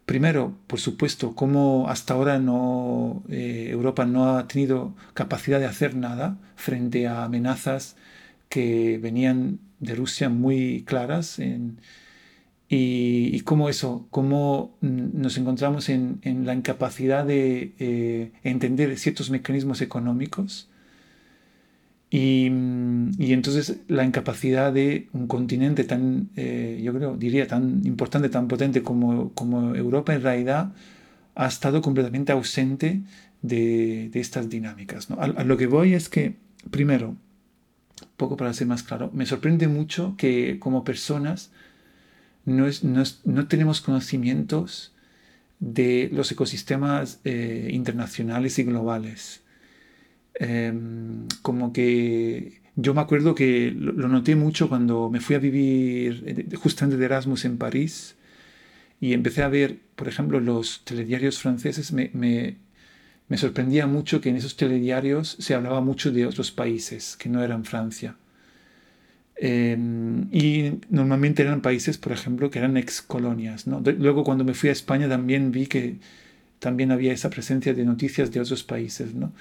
primero, 0.05 0.55
por 0.67 0.79
supuesto, 0.79 1.33
como 1.33 1.89
hasta 1.89 2.13
ahora 2.13 2.37
no, 2.37 3.23
eh, 3.29 3.69
Europa 3.71 4.05
no 4.05 4.37
ha 4.37 4.47
tenido 4.47 4.93
capacidad 5.15 5.59
de 5.59 5.65
hacer 5.65 5.95
nada 5.95 6.37
frente 6.55 7.07
a 7.07 7.23
amenazas 7.23 7.95
que 8.47 8.99
venían 8.99 9.59
de 9.79 9.95
Rusia 9.95 10.29
muy 10.29 10.83
claras 10.85 11.39
y, 12.69 13.39
cómo 13.41 13.69
eso, 13.69 14.05
cómo 14.11 14.77
nos 14.81 15.35
encontramos 15.39 15.89
en, 15.89 16.21
la 16.45 16.53
incapacidad 16.53 17.25
de 17.25 17.73
eh, 17.79 18.33
entender 18.43 18.95
ciertos 18.99 19.31
mecanismos 19.31 19.81
económicos 19.81 20.69
y, 22.09 22.47
entonces 23.19 23.77
la 23.87 24.05
incapacidad 24.05 24.71
de 24.71 25.09
un 25.13 25.27
continente 25.27 25.83
tan, 25.83 26.29
eh, 26.35 26.79
yo 26.83 26.93
creo, 26.93 27.17
diría, 27.17 27.47
tan 27.47 27.81
importante, 27.85 28.29
tan 28.29 28.47
potente 28.47 28.81
como, 28.81 29.33
como 29.33 29.75
Europa 29.75 30.13
en 30.13 30.21
realidad 30.21 30.71
ha 31.35 31.47
estado 31.47 31.81
completamente 31.81 32.31
ausente 32.31 33.01
de, 33.41 34.09
estas 34.13 34.49
dinámicas. 34.49 35.09
a, 35.11 35.27
lo 35.43 35.57
que 35.57 35.67
voy 35.67 35.93
es 35.93 36.09
que, 36.09 36.35
primero, 36.71 37.15
poco 38.15 38.37
para 38.37 38.53
ser 38.53 38.67
más 38.67 38.83
claro, 38.83 39.11
me 39.13 39.25
sorprende 39.25 39.67
mucho 39.67 40.15
que 40.17 40.59
como 40.59 40.83
personas 40.83 41.51
no, 42.45 43.47
tenemos 43.47 43.81
conocimientos 43.81 44.93
de 45.59 46.09
los 46.13 46.31
ecosistemas 46.31 47.19
eh, 47.25 47.69
internacionales 47.71 48.57
y 48.59 48.63
globales. 48.63 49.41
Em, 50.39 51.27
como 51.41 51.73
que 51.73 52.61
yo 52.75 52.93
me 52.93 53.01
acuerdo 53.01 53.33
que 53.35 53.71
lo, 53.71 54.07
noté 54.07 54.35
mucho 54.35 54.69
cuando 54.69 55.09
me 55.09 55.19
fui 55.19 55.35
a 55.35 55.39
vivir 55.39 56.23
eh, 56.27 56.55
justamente 56.55 56.97
de 56.97 57.05
Erasmus 57.05 57.45
en 57.45 57.57
París 57.57 58.15
y 59.01 59.13
empecé 59.13 59.43
a 59.43 59.49
ver, 59.49 59.79
por 59.95 60.07
ejemplo, 60.07 60.39
los 60.39 60.83
telediarios 60.85 61.39
franceses. 61.39 61.91
Me, 61.93 62.11
me 63.29 63.37
sorprendía 63.37 63.87
mucho 63.87 64.21
que 64.21 64.29
en 64.29 64.37
esos 64.37 64.55
telediarios 64.57 65.37
se 65.39 65.53
hablaba 65.53 65.81
mucho 65.81 66.11
de 66.11 66.25
otros 66.25 66.51
países 66.51 67.17
que 67.17 67.29
no 67.29 67.43
eran 67.43 67.65
Francia. 67.65 68.15
Em, 69.39 70.27
y 70.33 70.79
normalmente 70.89 71.43
eran 71.43 71.61
países, 71.61 71.97
por 71.97 72.11
ejemplo, 72.11 72.49
que 72.49 72.59
eran 72.59 72.75
ex 72.77 73.01
colonias. 73.01 73.67
¿no? 73.67 73.81
Luego 73.97 74.23
cuando 74.23 74.43
me 74.43 74.53
fui 74.53 74.69
a 74.69 74.71
España 74.71 75.07
también 75.07 75.51
vi 75.51 75.67
que 75.67 75.97
también 76.59 76.91
había 76.91 77.13
esa 77.13 77.29
presencia 77.29 77.73
de 77.73 77.85
noticias 77.85 78.31
de 78.31 78.39
otros 78.39 78.63
países. 78.63 79.13
¿no? 79.13 79.31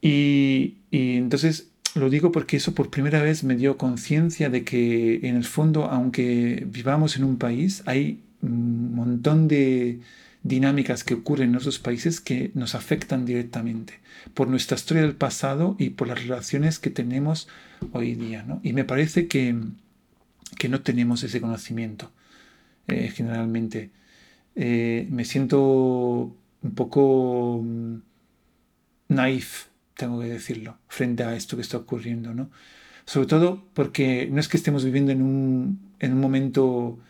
Y, 0.00 0.76
y 0.90 1.16
entonces 1.16 1.70
lo 1.94 2.10
digo 2.10 2.32
porque 2.32 2.56
eso 2.56 2.74
por 2.74 2.90
primera 2.90 3.22
vez 3.22 3.44
me 3.44 3.56
dio 3.56 3.76
conciencia 3.76 4.50
de 4.50 4.64
que 4.64 5.20
en 5.22 5.36
el 5.36 5.44
fondo, 5.44 5.84
aunque 5.84 6.64
vivamos 6.66 7.16
en 7.16 7.24
un 7.24 7.38
país, 7.38 7.82
hay 7.86 8.22
un 8.42 8.94
montón 8.94 9.48
de 9.48 10.00
dinámicas 10.42 11.04
que 11.04 11.14
ocurren 11.14 11.50
en 11.50 11.56
otros 11.56 11.78
países 11.78 12.20
que 12.20 12.50
nos 12.54 12.74
afectan 12.74 13.26
directamente 13.26 13.94
por 14.34 14.48
nuestra 14.48 14.76
historia 14.76 15.02
del 15.02 15.14
pasado 15.14 15.76
y 15.78 15.90
por 15.90 16.08
las 16.08 16.22
relaciones 16.22 16.78
que 16.78 16.90
tenemos 16.90 17.48
hoy 17.92 18.14
día. 18.14 18.42
¿no? 18.42 18.60
Y 18.62 18.72
me 18.72 18.84
parece 18.84 19.26
que, 19.26 19.56
que, 20.56 20.68
no 20.68 20.82
tenemos 20.82 21.22
ese 21.22 21.40
conocimiento 21.40 22.12
eh, 22.86 23.12
generalmente. 23.14 23.90
Eh, 24.54 25.06
me 25.10 25.24
siento 25.24 26.34
un 26.62 26.74
poco 26.74 27.62
mm, 27.62 27.96
naif, 29.08 29.67
tengo 29.98 30.20
que 30.20 30.28
decirlo, 30.28 30.78
frente 30.86 31.24
a 31.24 31.34
esto 31.34 31.56
que 31.56 31.62
está 31.62 31.76
ocurriendo. 31.76 32.32
¿no? 32.32 32.50
Sobre 33.04 33.26
todo 33.26 33.64
porque 33.74 34.28
no 34.30 34.38
es 34.38 34.46
que 34.46 34.56
estemos 34.56 34.84
viviendo 34.84 35.10
en 35.10 35.22
un, 35.22 35.80
en 35.98 36.12
un 36.12 36.20
momento 36.20 37.00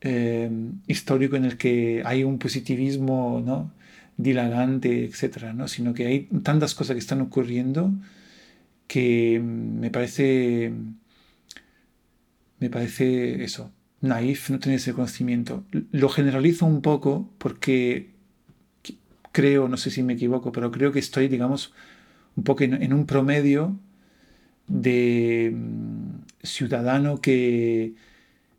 eh, 0.00 0.50
histórico 0.88 1.36
en 1.36 1.44
el 1.44 1.56
que 1.56 2.02
hay 2.04 2.24
un 2.24 2.40
positivismo 2.40 3.40
¿no? 3.46 3.72
dilagante, 4.16 5.04
etcétera, 5.04 5.52
¿no? 5.52 5.68
sino 5.68 5.94
que 5.94 6.06
hay 6.06 6.20
tantas 6.42 6.74
cosas 6.74 6.94
que 6.94 7.00
están 7.00 7.20
ocurriendo 7.20 7.92
que 8.88 9.40
me 9.40 9.90
parece, 9.90 10.72
me 12.58 12.68
parece 12.68 13.44
eso, 13.44 13.70
naif 14.00 14.50
no 14.50 14.58
tener 14.58 14.78
ese 14.78 14.92
conocimiento. 14.92 15.64
Lo 15.92 16.08
generalizo 16.08 16.66
un 16.66 16.82
poco 16.82 17.30
porque 17.38 18.10
creo, 19.30 19.68
no 19.68 19.76
sé 19.76 19.90
si 19.90 20.02
me 20.02 20.14
equivoco, 20.14 20.50
pero 20.52 20.72
creo 20.72 20.90
que 20.92 20.98
estoy, 20.98 21.28
digamos, 21.28 21.72
un 22.36 22.44
poco 22.44 22.64
en, 22.64 22.92
un 22.92 23.06
promedio 23.06 23.78
de 24.68 25.52
mm, 25.54 26.24
ciudadano 26.42 27.20
que, 27.20 27.94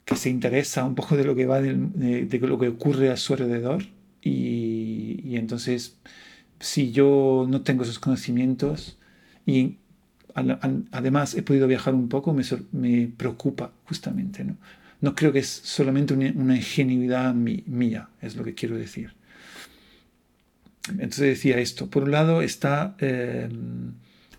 que, 0.06 0.16
se 0.16 0.30
interesa 0.30 0.86
un 0.86 0.96
poco 0.96 1.18
de 1.18 1.26
lo 1.26 1.36
que 1.36 1.46
va 1.46 1.62
de, 1.62 2.40
lo 2.42 2.60
que 2.60 2.68
ocurre 2.70 3.12
a 3.12 3.18
su 3.18 3.34
alrededor 3.34 3.84
y, 4.22 5.22
y, 5.24 5.38
entonces 5.38 5.98
si 6.60 6.92
yo 6.92 7.46
no 7.50 7.62
tengo 7.62 7.84
esos 7.84 8.00
conocimientos 8.00 8.98
y 9.46 9.78
además 10.92 11.36
he 11.36 11.44
podido 11.44 11.68
viajar 11.68 11.94
un 11.96 12.10
poco, 12.10 12.34
me, 12.34 12.44
me 12.72 13.08
preocupa 13.08 13.72
justamente. 13.86 14.44
¿no? 14.44 14.58
no 15.02 15.16
creo 15.16 15.32
que 15.32 15.40
es 15.40 15.48
solamente 15.48 16.14
una, 16.14 16.56
ingenuidad 16.56 17.34
mía, 17.34 18.10
es 18.22 18.36
lo 18.36 18.44
que 18.44 18.54
quiero 18.54 18.76
decir. 18.76 19.14
Entonces 20.90 21.20
decía 21.20 21.60
esto. 21.60 21.90
Por 21.90 22.04
un 22.04 22.12
lado 22.12 22.42
está 22.42 22.96
eh, 23.00 23.50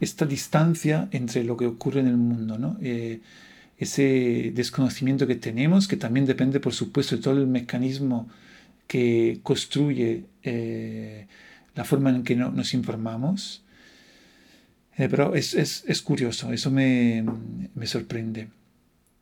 esta 0.00 0.26
distancia 0.26 1.09
entre 1.11 1.45
lo 1.45 1.57
que 1.57 1.67
ocurre 1.67 2.00
en 2.00 2.09
el 2.09 2.17
mundo, 2.17 2.59
¿no? 2.59 2.79
Eh, 2.81 3.21
ese 3.79 4.53
desconocimiento 4.55 5.26
que 5.26 5.35
tenemos, 5.37 5.87
que 5.87 5.97
también 5.97 6.26
depende, 6.26 6.61
por 6.61 6.73
supuesto, 6.73 7.17
de 7.17 7.23
todo 7.23 7.38
el 7.38 7.47
mecanismo 7.47 8.29
que 8.87 9.41
construye 9.43 10.25
eh, 10.43 11.26
la 11.75 11.85
forma 11.85 12.11
en 12.11 12.23
que 12.23 12.37
nos 12.37 12.75
informamos. 12.75 13.65
Eh, 14.97 15.09
pero 15.11 15.35
es, 15.35 15.55
es, 15.55 15.85
es, 15.87 16.00
curioso, 16.00 16.53
eso 16.53 16.71
me, 16.71 17.23
me, 17.75 17.87
sorprende. 17.87 18.49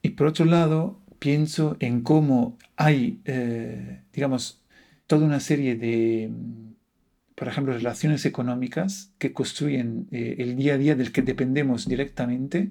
Y 0.03 0.11
por 0.11 0.29
otro 0.29 0.45
lado, 0.45 1.01
pienso 1.19 1.77
en 1.81 2.03
cómo 2.03 2.57
hay, 2.77 3.21
eh, 3.25 4.03
digamos, 4.13 4.61
toda 5.09 5.27
una 5.27 5.41
serie 5.41 5.75
de, 5.75 6.31
por 7.35 7.49
ejemplo, 7.49 7.73
relaciones 7.75 8.25
económicas 8.27 9.13
que 9.19 9.33
construyen 9.33 10.07
eh, 10.13 10.37
el 10.39 10.57
día 10.57 10.75
a 10.75 10.79
día 10.79 10.95
del 10.95 11.13
que 11.13 11.23
dependemos 11.23 11.89
directamente, 11.89 12.71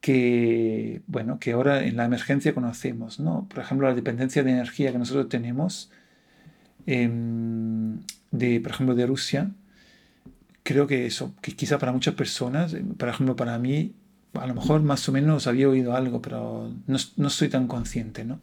que, 0.00 1.02
bueno, 1.06 1.38
que 1.38 1.52
ahora 1.52 1.84
en 1.84 1.96
la 1.96 2.04
emergencia 2.04 2.54
conocemos, 2.54 3.20
¿no? 3.20 3.48
Por 3.48 3.60
ejemplo, 3.60 3.88
la 3.88 3.94
dependencia 3.94 4.42
de 4.42 4.50
energía 4.52 4.92
que 4.92 4.98
nosotros 4.98 5.28
tenemos, 5.28 5.90
em, 6.86 8.00
de, 8.30 8.60
por 8.60 8.72
ejemplo, 8.72 8.94
de 8.94 9.06
Rusia, 9.06 9.50
creo 10.62 10.86
que 10.86 11.06
eso, 11.06 11.34
que 11.42 11.52
quizá 11.54 11.78
para 11.78 11.92
muchas 11.92 12.14
personas, 12.14 12.74
eh, 12.74 12.84
por 12.96 13.08
ejemplo, 13.08 13.36
para 13.36 13.58
mí, 13.58 13.94
a 14.34 14.46
lo 14.46 14.54
mejor 14.54 14.82
más 14.82 15.08
o 15.08 15.12
menos 15.12 15.46
había 15.46 15.68
oído 15.68 15.94
algo, 15.96 16.20
pero 16.22 16.72
no, 16.86 16.98
no 17.16 17.30
soy 17.30 17.48
tan 17.48 17.66
consciente, 17.68 18.24
¿no? 18.24 18.40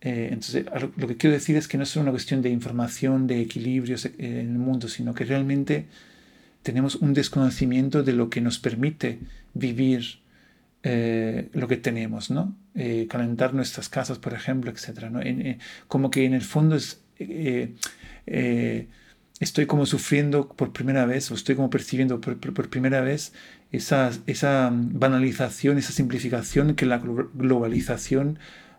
Eh, 0.00 0.28
entonces, 0.30 0.64
lo 0.96 1.08
que 1.08 1.16
quiero 1.16 1.34
decir 1.34 1.56
es 1.56 1.66
que 1.66 1.76
no 1.76 1.82
es 1.82 1.88
solo 1.88 2.04
una 2.04 2.12
cuestión 2.12 2.42
de 2.42 2.50
información, 2.50 3.26
de 3.26 3.40
equilibrios 3.40 4.06
en 4.06 4.36
el 4.38 4.58
mundo, 4.58 4.88
sino 4.88 5.14
que 5.14 5.24
realmente 5.24 5.86
tenemos 6.62 6.96
un 6.96 7.14
desconocimiento 7.14 8.02
de 8.02 8.12
lo 8.12 8.30
que 8.30 8.40
nos 8.40 8.58
permite 8.58 9.18
vivir 9.54 10.20
eh, 10.82 11.48
lo 11.52 11.66
que 11.66 11.76
tenemos, 11.76 12.30
¿no? 12.30 12.54
calentar 13.08 13.54
nuestras 13.54 13.88
casas, 13.88 14.18
por 14.18 14.34
ejemplo, 14.34 14.70
etc. 14.70 15.10
¿no? 15.10 15.20
como 15.88 16.10
que 16.10 16.24
en 16.24 16.34
el 16.34 16.42
fondo 16.42 16.76
es 16.76 17.00
estoy 19.40 19.66
como 19.66 19.86
sufriendo 19.86 20.48
por 20.48 20.72
primera 20.72 21.06
vez, 21.06 21.30
o 21.30 21.34
estoy 21.34 21.54
como 21.54 21.70
percibiendo 21.70 22.20
por, 22.20 22.38
primera 22.68 23.00
vez 23.00 23.32
esa, 23.72 24.10
esa, 24.26 24.70
banalización, 24.72 25.78
esa 25.78 25.92
simplificación 25.92 26.74
que 26.74 26.86
la 26.86 26.98
globalización 26.98 28.38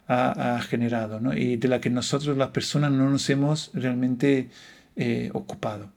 ha, 0.09 0.59
generado, 0.61 1.19
¿no? 1.19 1.37
y 1.37 1.57
de 1.57 1.67
la 1.67 1.79
que 1.79 1.91
nosotros 1.91 2.35
las 2.35 2.49
personas 2.49 2.91
no 2.91 3.09
nos 3.09 3.29
hemos 3.29 3.71
realmente 3.73 4.49
eh, 4.95 5.29
ocupado. 5.33 5.91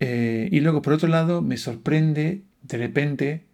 Eh, 0.00 0.48
y 0.52 0.60
luego, 0.60 0.82
por 0.82 0.92
otro 0.92 1.08
lado, 1.08 1.40
me 1.40 1.56
sorprende 1.56 2.42
de 2.62 2.78
repente 2.78 3.46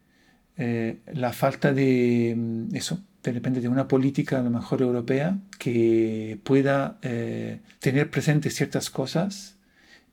eh, 0.56 0.98
la 1.14 1.32
falta 1.32 1.72
de 1.72 2.34
mm, 2.36 2.74
eso, 2.74 3.00
de 3.22 3.32
repente 3.32 3.60
de 3.60 3.68
una 3.68 3.88
política 3.88 4.40
a 4.40 4.42
lo 4.42 4.50
mejor 4.50 4.82
europea 4.82 5.38
que 5.58 6.38
pueda 6.44 6.98
eh, 7.02 7.60
tener 7.78 8.10
presentes 8.10 8.54
ciertas 8.54 8.90
cosas 8.90 9.56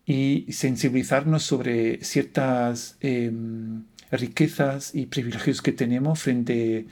y 0.06 0.46
sensibilizarnos 0.52 1.44
sobre 1.44 2.04
ciertas 2.04 2.98
em, 3.02 3.84
riquezas 4.12 4.96
y 4.96 5.08
privilegios 5.08 5.62
que 5.62 5.72
tenemos 5.72 6.22
frente 6.22 6.88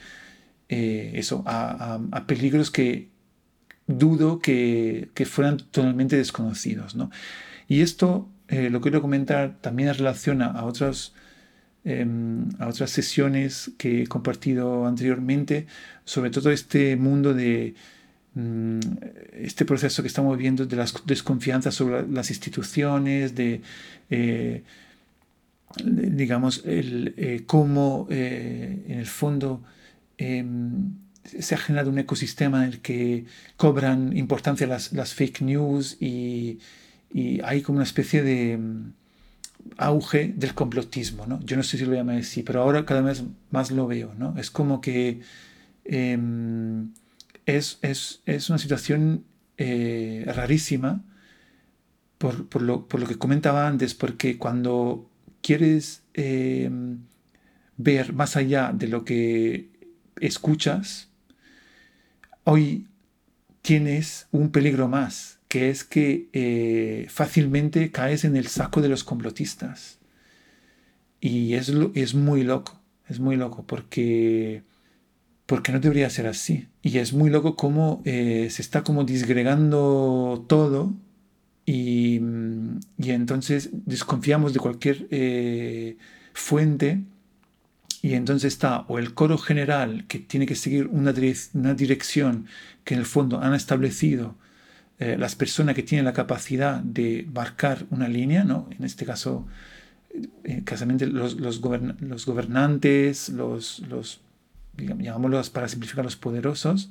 eh, 0.69 1.13
eso, 1.15 1.43
a, 1.45 1.99
peligros 2.27 2.71
que 2.71 3.09
dudo 3.87 4.39
que, 4.39 5.09
fueran 5.25 5.57
totalmente 5.57 6.17
desconocidos. 6.17 6.95
¿no? 6.95 7.09
Y 7.67 7.81
esto 7.81 8.27
eh, 8.49 8.69
lo 8.69 8.81
quiero 8.81 9.01
comentar 9.01 9.57
también 9.61 9.89
en 9.89 9.95
relación 9.95 10.41
a, 10.41 10.65
otras, 10.65 11.13
em, 11.85 12.49
a 12.59 12.67
otras 12.67 12.91
sesiones 12.91 13.71
que 13.77 14.03
he 14.03 14.07
compartido 14.07 14.85
anteriormente, 14.87 15.67
sobre 16.03 16.31
todo 16.31 16.51
este 16.51 16.97
mundo 16.97 17.33
de 17.33 17.75
mm, 18.33 18.79
este 19.35 19.63
proceso 19.63 20.01
que 20.01 20.09
estamos 20.09 20.37
viendo 20.37 20.65
de 20.65 20.75
las 20.75 20.93
desconfianzas 21.05 21.75
sobre 21.75 22.05
las 22.09 22.29
instituciones, 22.29 23.35
de, 23.35 23.61
eh, 24.09 24.63
digamos, 25.83 26.63
el, 26.65 27.43
cómo 27.47 28.07
en 28.09 28.99
el 28.99 29.05
fondo 29.05 29.61
Em, 30.17 30.95
se 31.23 31.55
ha 31.55 31.57
generado 31.57 31.91
un 31.91 31.99
ecosistema 31.99 32.65
en 32.65 32.73
el 32.73 32.79
que 32.81 33.25
cobran 33.57 34.15
importancia 34.15 34.65
las, 34.65 35.13
fake 35.13 35.41
news 35.41 35.97
y, 35.99 36.59
hay 37.43 37.61
como 37.61 37.77
una 37.77 37.83
especie 37.83 38.21
de 38.21 38.53
em, 38.53 38.93
auge 39.77 40.33
del 40.35 40.53
complotismo, 40.53 41.25
¿no? 41.25 41.39
Yo 41.43 41.57
no 41.57 41.63
sé 41.63 41.77
si 41.77 41.85
lo 41.85 41.93
llamo 41.93 42.11
así, 42.11 42.43
pero 42.43 42.61
ahora 42.61 42.85
cada 42.85 43.01
vez 43.01 43.23
más 43.51 43.71
lo 43.71 43.87
veo, 43.87 44.13
¿no? 44.17 44.35
Es 44.37 44.51
como 44.51 44.81
que 44.81 45.21
em, 45.85 46.91
es, 47.45 47.79
una 48.49 48.57
situación 48.57 49.23
eh, 49.57 50.23
rarísima 50.27 51.03
por, 52.17 52.61
lo, 52.61 52.87
por, 52.87 52.99
lo, 52.99 53.07
que 53.07 53.17
comentaba 53.17 53.67
antes, 53.67 53.93
porque 53.93 54.37
cuando 54.37 55.09
quieres 55.41 56.03
ver 57.77 58.13
más 58.13 58.35
allá 58.35 58.71
de 58.73 58.87
lo 58.87 59.05
que 59.05 59.76
escuchas, 60.21 61.09
hoy 62.43 62.87
tienes 63.61 64.27
un 64.31 64.51
peligro 64.51 64.87
más, 64.87 65.39
que 65.47 65.69
es 65.69 65.83
que 65.83 66.29
eh, 66.33 67.07
fácilmente 67.09 67.91
caes 67.91 68.23
en 68.23 68.35
el 68.35 68.47
saco 68.47 68.81
de 68.81 68.89
los 68.89 69.03
complotistas. 69.03 69.99
Y 71.19 71.55
es, 71.55 71.73
es 71.93 72.13
muy 72.13 72.43
loco, 72.43 72.79
es 73.09 73.19
muy 73.19 73.35
loco, 73.35 73.65
porque, 73.65 74.63
porque 75.45 75.71
no 75.71 75.79
debería 75.79 76.09
ser 76.09 76.27
así. 76.27 76.67
Y 76.81 76.99
es 76.99 77.13
muy 77.13 77.29
loco 77.29 77.55
cómo 77.55 78.01
eh, 78.05 78.47
se 78.49 78.61
está 78.61 78.83
como 78.83 79.03
disgregando 79.03 80.45
todo 80.47 80.93
y, 81.65 82.21
y 82.97 83.11
entonces 83.11 83.69
desconfiamos 83.73 84.53
de 84.53 84.59
cualquier 84.59 85.07
eh, 85.11 85.97
fuente 86.33 87.03
y 88.01 88.13
entonces 88.13 88.53
está 88.53 88.81
o 88.87 88.99
el 88.99 89.13
coro 89.13 89.37
general 89.37 90.05
que 90.07 90.19
tiene 90.19 90.45
que 90.45 90.55
seguir 90.55 90.87
una, 90.87 91.13
dirección 91.13 92.47
que 92.83 92.93
en 92.93 92.99
el 92.99 93.05
fondo 93.05 93.41
han 93.41 93.53
establecido 93.53 94.35
eh, 94.99 95.15
las 95.17 95.35
personas 95.35 95.75
que 95.75 95.83
tienen 95.83 96.05
la 96.05 96.13
capacidad 96.13 96.79
de 96.81 97.27
marcar 97.33 97.85
una 97.89 98.07
línea, 98.07 98.43
¿no? 98.43 98.69
en 98.77 98.85
este 98.85 99.05
caso, 99.05 99.47
eh, 100.43 100.63
los, 101.07 101.35
los, 101.35 101.61
gobernantes, 102.25 103.29
los, 103.29 103.79
los 103.87 104.21
llamámoslos 104.77 105.49
para 105.49 105.67
simplificar 105.67 106.03
los 106.05 106.15
poderosos, 106.15 106.89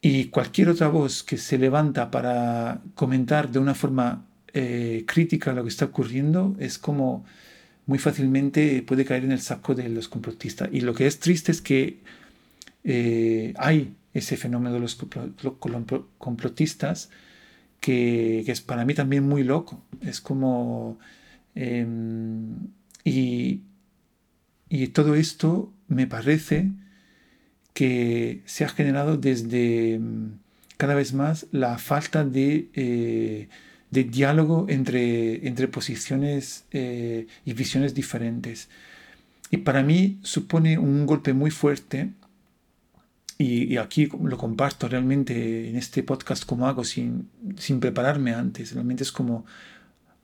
y 0.00 0.26
cualquier 0.26 0.68
otra 0.68 0.88
voz 0.88 1.22
que 1.22 1.36
se 1.36 1.58
levanta 1.58 2.10
para 2.10 2.80
comentar 2.94 3.50
de 3.50 3.58
una 3.58 3.74
forma 3.74 4.24
eh, 4.52 5.04
crítica 5.06 5.52
lo 5.52 5.62
que 5.62 5.68
está 5.68 5.86
ocurriendo 5.86 6.54
es 6.58 6.78
como 6.78 7.24
muy 7.86 7.98
fácilmente 7.98 8.82
puede 8.82 9.04
caer 9.04 9.24
en 9.24 9.32
el 9.32 9.40
saco 9.40 9.74
de 9.74 9.88
los 9.88 10.08
complotistas. 10.08 10.68
Y 10.72 10.80
lo 10.80 10.94
que 10.94 11.06
es 11.06 11.20
triste 11.20 11.52
es 11.52 11.62
que 11.62 12.00
eh, 12.84 13.54
hay 13.56 13.94
ese 14.12 14.36
fenómeno 14.36 14.74
de 14.74 14.80
los 14.80 14.98
complotistas 16.18 17.10
que, 17.80 18.40
es 18.40 18.60
para 18.60 18.84
mí 18.84 18.94
también 18.94 19.26
muy 19.28 19.44
loco. 19.44 19.82
Es 20.00 20.20
como... 20.20 20.98
Em, 21.54 22.68
y, 23.04 23.62
todo 24.92 25.14
esto 25.14 25.72
me 25.88 26.06
parece 26.06 26.70
que 27.72 28.42
se 28.46 28.64
ha 28.64 28.68
generado 28.68 29.16
desde 29.16 29.98
mm, 29.98 30.38
cada 30.76 30.94
vez 30.94 31.12
más 31.14 31.46
la 31.52 31.78
falta 31.78 32.24
de... 32.24 32.68
Eh, 32.74 33.48
de 33.96 34.04
diálogo 34.04 34.66
entre, 34.68 35.48
entre 35.48 35.68
posiciones 35.68 36.66
eh, 36.70 37.26
y 37.46 37.54
visiones 37.54 37.94
diferentes. 37.94 38.68
Y 39.50 39.58
para 39.58 39.82
mí 39.82 40.18
supone 40.22 40.76
un 40.76 41.06
golpe 41.06 41.32
muy 41.32 41.50
fuerte, 41.50 42.10
y, 43.38 43.76
aquí 43.78 44.08
lo 44.22 44.36
comparto 44.36 44.86
realmente 44.88 45.68
en 45.68 45.76
este 45.76 46.02
podcast 46.02 46.44
como 46.44 46.68
hago 46.68 46.84
sin, 46.84 47.28
sin 47.56 47.80
prepararme 47.80 48.34
antes, 48.34 48.72
realmente 48.74 49.02
es 49.02 49.12
como 49.12 49.46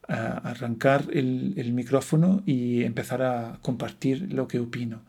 arrancar 0.08 1.08
el, 1.12 1.72
micrófono 1.72 2.42
y 2.44 2.82
empezar 2.82 3.22
a 3.22 3.58
compartir 3.62 4.32
lo 4.32 4.48
que 4.48 4.58
opino. 4.58 5.00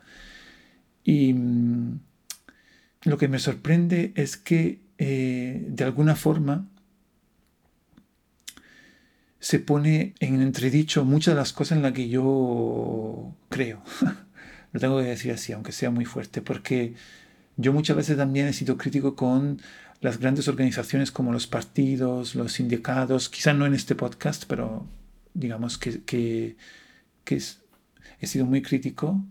Y 1.03 1.33
mm, 1.33 1.99
lo 3.03 3.17
que 3.17 3.27
me 3.27 3.39
sorprende 3.39 4.13
es 4.15 4.37
que 4.37 4.79
eh, 4.97 5.65
de 5.67 5.83
alguna 5.83 6.15
forma 6.15 6.69
se 9.43 9.59
pone 9.59 10.15
en 10.21 10.41
entredicho 10.41 11.03
muchas 11.03 11.33
de 11.33 11.39
las 11.41 11.51
cosas 11.51 11.75
en 11.75 11.81
las 11.81 11.91
que 11.91 12.07
yo 12.07 13.35
creo. 13.49 13.83
Lo 14.71 14.79
tengo 14.79 14.99
que 14.99 15.03
decir 15.03 15.33
así, 15.33 15.51
aunque 15.51 15.73
sea 15.73 15.91
muy 15.91 16.05
fuerte, 16.05 16.41
porque 16.41 16.93
yo 17.57 17.73
muchas 17.73 17.97
veces 17.97 18.15
también 18.15 18.47
he 18.47 18.53
sido 18.53 18.77
crítico 18.77 19.17
con 19.17 19.61
las 19.99 20.17
grandes 20.17 20.47
organizaciones 20.47 21.11
como 21.11 21.33
los 21.33 21.45
partidos, 21.45 22.35
los 22.35 22.53
sindicatos, 22.53 23.27
quizás 23.27 23.53
no 23.53 23.65
en 23.65 23.73
este 23.73 23.95
podcast, 23.95 24.45
pero 24.47 24.87
digamos 25.33 25.77
que, 25.77 26.55
he 28.21 28.25
sido 28.27 28.45
muy 28.45 28.61
crítico. 28.61 29.21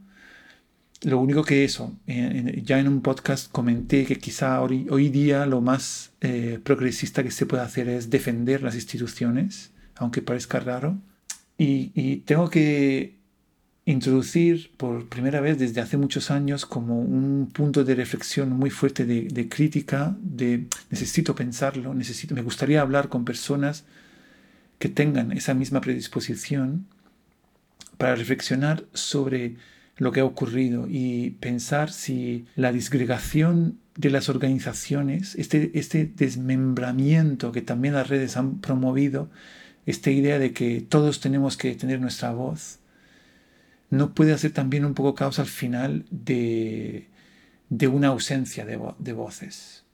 Lo 1.00 1.20
único 1.20 1.42
que 1.42 1.64
eso, 1.64 1.96
ya 2.06 2.78
en 2.78 2.86
un 2.86 3.00
podcast 3.00 3.50
comenté 3.50 4.04
que 4.04 4.18
quizá 4.18 4.60
hoy, 4.60 5.08
día 5.08 5.46
lo 5.46 5.62
más 5.62 6.12
eh, 6.20 6.60
progresista 6.62 7.22
que 7.22 7.30
se 7.30 7.46
puede 7.46 7.62
hacer 7.62 7.88
es 7.88 8.10
defender 8.10 8.62
las 8.62 8.74
instituciones 8.74 9.72
aunque 10.02 10.22
parezca 10.22 10.60
raro. 10.60 10.98
Y, 11.58 12.16
tengo 12.26 12.50
que 12.50 13.16
introducir 13.84 14.72
por 14.76 15.08
primera 15.08 15.40
vez 15.40 15.58
desde 15.58 15.80
hace 15.80 15.96
muchos 15.96 16.30
años 16.30 16.66
como 16.66 17.00
un 17.00 17.50
punto 17.52 17.84
de 17.84 17.94
reflexión 17.94 18.50
muy 18.50 18.70
fuerte 18.70 19.04
de, 19.04 19.48
crítica, 19.48 20.16
de 20.20 20.66
necesito 20.90 21.34
pensarlo, 21.34 21.94
necesito, 21.94 22.34
me 22.34 22.42
gustaría 22.42 22.80
hablar 22.80 23.08
con 23.08 23.24
personas 23.24 23.84
que 24.78 24.88
tengan 24.88 25.32
esa 25.32 25.54
misma 25.54 25.80
predisposición 25.80 26.86
para 27.98 28.16
reflexionar 28.16 28.84
sobre 28.92 29.56
lo 29.98 30.10
que 30.10 30.20
ha 30.20 30.24
ocurrido 30.24 30.86
y 30.88 31.30
pensar 31.40 31.92
si 31.92 32.46
la 32.56 32.72
disgregación 32.72 33.78
de 33.96 34.10
las 34.10 34.28
organizaciones, 34.28 35.36
este, 35.36 35.70
este 35.74 36.06
desmembramiento 36.06 37.52
que 37.52 37.62
también 37.62 37.94
las 37.94 38.08
redes 38.08 38.36
han 38.36 38.58
promovido, 38.58 39.30
esta 39.86 40.10
idea 40.10 40.38
de 40.38 40.52
que 40.52 40.80
todos 40.80 41.20
tenemos 41.20 41.56
que 41.56 41.74
tener 41.74 42.00
nuestra 42.00 42.32
voz, 42.32 42.78
no 43.90 44.14
puede 44.14 44.32
hacer 44.32 44.52
también 44.52 44.84
un 44.84 44.94
poco 44.94 45.14
causa 45.14 45.42
al 45.42 45.48
final 45.48 46.06
de, 46.10 47.08
una 47.90 48.08
ausencia 48.08 48.64
de, 48.64 49.12
voces. 49.12 49.84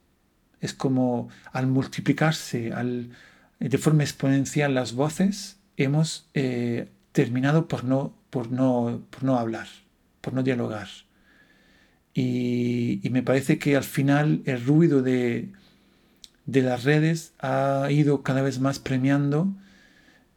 Es 0.60 0.72
como 0.72 1.28
al 1.52 1.66
multiplicarse 1.66 2.72
al, 2.72 3.10
de 3.58 3.78
forma 3.78 4.04
exponencial 4.04 4.74
las 4.74 4.92
voces, 4.92 5.58
hemos 5.76 6.28
eh, 6.34 6.88
terminado 7.12 7.66
por 7.66 7.84
no, 7.84 8.14
por, 8.30 8.52
no, 8.52 9.02
por 9.10 9.24
no 9.24 9.38
hablar, 9.38 9.66
por 10.20 10.34
no 10.34 10.42
dialogar. 10.42 10.88
Y, 12.14 13.00
y, 13.02 13.10
me 13.10 13.22
parece 13.22 13.58
que 13.58 13.76
al 13.76 13.84
final 13.84 14.42
el 14.44 14.64
ruido 14.64 15.02
de, 15.02 15.50
de 16.46 16.62
las 16.62 16.84
redes 16.84 17.32
ha 17.40 17.88
ido 17.90 18.22
cada 18.22 18.42
vez 18.42 18.58
más 18.60 18.78
premiando 18.78 19.54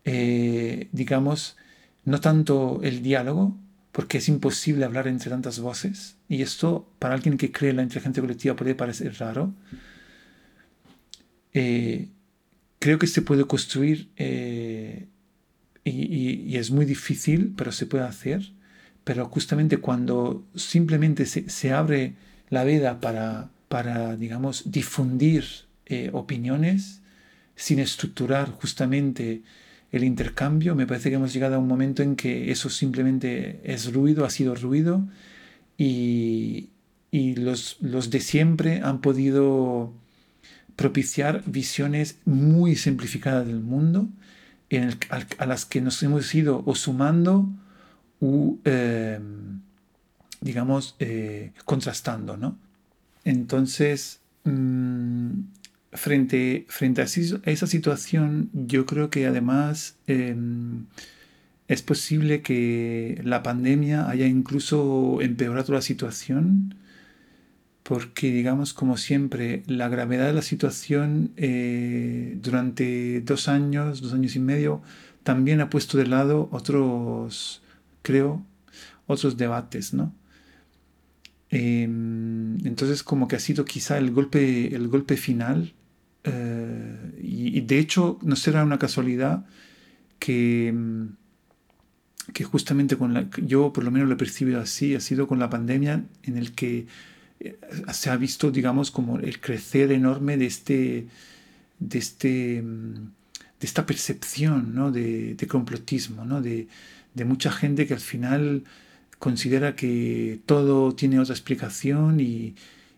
eh, 0.05 0.89
digamos, 0.91 1.57
no 2.05 2.19
tanto 2.19 2.79
el 2.83 3.03
diálogo, 3.03 3.57
porque 3.91 4.17
es 4.19 4.29
imposible 4.29 4.85
hablar 4.85 5.07
entre 5.07 5.29
tantas 5.29 5.59
voces, 5.59 6.17
y 6.29 6.41
esto 6.41 6.89
para 6.99 7.13
alguien 7.13 7.37
que 7.37 7.51
cree 7.51 7.71
en 7.71 7.77
la 7.77 7.83
inteligencia 7.83 8.21
colectiva 8.21 8.55
puede 8.55 8.75
parecer 8.75 9.15
raro. 9.19 9.53
Eh, 11.53 12.07
creo 12.79 12.97
que 12.97 13.07
se 13.07 13.21
puede 13.21 13.45
construir 13.45 14.09
eh, 14.15 15.07
y, 15.83 16.55
es 16.55 16.71
muy 16.71 16.85
difícil, 16.85 17.53
pero 17.57 17.71
se 17.71 17.85
puede 17.85 18.05
hacer. 18.05 18.53
Pero 19.03 19.25
justamente 19.27 19.77
cuando 19.77 20.45
simplemente 20.55 21.25
se, 21.25 21.73
abre 21.73 22.15
la 22.49 22.63
veda 22.63 23.01
para, 23.01 23.49
para 23.67 24.15
digamos, 24.15 24.71
difundir 24.71 25.43
opiniones 26.13 27.01
sin 27.55 27.79
estructurar 27.79 28.49
justamente 28.51 29.43
el 29.91 30.03
intercambio. 30.03 30.75
Me 30.75 30.87
parece 30.87 31.09
que 31.09 31.15
hemos 31.15 31.33
llegado 31.33 31.55
a 31.55 31.59
un 31.59 31.67
momento 31.67 32.03
en 32.03 32.15
que 32.15 32.51
eso 32.51 32.69
simplemente 32.69 33.59
es 33.63 33.93
ruido, 33.93 34.25
ha 34.25 34.29
sido 34.29 34.55
ruido 34.55 35.07
y, 35.77 36.69
los, 37.11 37.77
los, 37.81 38.09
de 38.09 38.21
siempre 38.21 38.81
han 38.83 39.01
podido 39.01 39.93
propiciar 40.75 41.43
visiones 41.45 42.19
muy 42.25 42.75
simplificadas 42.75 43.45
del 43.45 43.59
mundo 43.59 44.07
a, 45.37 45.45
las 45.45 45.65
que 45.65 45.81
nos 45.81 46.01
hemos 46.03 46.33
ido 46.33 46.63
sumando 46.75 47.49
o, 48.21 48.57
em, 48.63 49.59
digamos, 50.39 50.95
eh, 50.99 51.51
contrastando, 51.65 52.37
¿no? 52.37 52.57
Entonces, 53.25 54.21
mm, 54.45 55.41
frente, 55.93 56.65
frente 56.69 57.01
a, 57.01 57.05
esa 57.05 57.67
situación, 57.67 58.49
yo 58.53 58.85
creo 58.85 59.09
que 59.09 59.25
además 59.25 59.97
em, 60.07 60.85
es 61.67 61.81
posible 61.81 62.41
que 62.41 63.21
la 63.23 63.43
pandemia 63.43 64.09
haya 64.09 64.27
incluso 64.27 65.21
empeorado 65.21 65.73
la 65.73 65.81
situación, 65.81 66.75
porque 67.83 68.31
digamos, 68.31 68.73
como 68.73 68.97
siempre, 68.97 69.63
la 69.67 69.89
gravedad 69.89 70.27
de 70.27 70.33
la 70.33 70.41
situación 70.41 71.31
eh, 71.37 72.37
durante 72.41 73.21
dos 73.21 73.47
años, 73.47 74.01
dos 74.01 74.13
años 74.13 74.35
y 74.35 74.39
medio, 74.39 74.81
también 75.23 75.61
ha 75.61 75.69
puesto 75.69 75.97
de 75.97 76.07
lado 76.07 76.49
otros, 76.51 77.61
creo, 78.01 78.45
otros 79.07 79.37
debates, 79.37 79.93
¿no? 79.93 80.13
Em, 81.49 82.65
entonces 82.65 83.03
como 83.03 83.27
que 83.27 83.35
ha 83.35 83.39
sido 83.39 83.65
quizá 83.65 83.97
el 83.97 84.11
golpe, 84.11 84.73
el 84.73 84.87
golpe 84.87 85.17
final 85.17 85.73
eh, 86.23 87.19
y, 87.21 87.61
de 87.61 87.79
hecho, 87.79 88.19
no 88.21 88.35
será 88.35 88.63
una 88.63 88.77
casualidad 88.79 89.45
que, 90.19 90.71
mm, 90.73 91.07
que 92.33 92.43
justamente 92.43 92.97
con 92.97 93.13
la, 93.13 93.29
yo 93.37 93.73
por 93.73 93.83
lo 93.83 93.91
menos 93.91 94.07
lo 94.07 94.15
he 94.15 94.17
percibido 94.17 94.61
así, 94.61 94.95
ha 94.95 94.99
sido 94.99 95.27
con 95.27 95.39
la 95.39 95.49
pandemia 95.49 96.05
en 96.23 96.37
el 96.37 96.53
que 96.53 96.87
eh, 97.39 97.57
se 97.93 98.09
ha 98.09 98.17
visto, 98.17 98.51
digamos, 98.51 98.91
como 98.91 99.19
el 99.19 99.39
crecer 99.39 99.91
enorme 99.91 100.37
de 100.37 100.45
este, 100.45 101.07
de 101.79 101.99
este, 101.99 102.61
mm, 102.61 102.93
de 103.59 103.67
esta 103.67 103.85
percepción, 103.85 104.73
¿no? 104.75 104.91
de, 104.91 105.35
de, 105.35 105.47
complotismo, 105.47 106.25
¿no? 106.25 106.41
de, 106.41 106.67
de 107.13 107.25
mucha 107.25 107.51
gente 107.51 107.87
que 107.87 107.93
al 107.93 107.99
final 107.99 108.63
considera 109.19 109.75
que 109.75 110.41
todo 110.47 110.95
tiene 110.95 111.19
otra 111.19 111.35
explicación 111.35 112.19
y, 112.19 112.55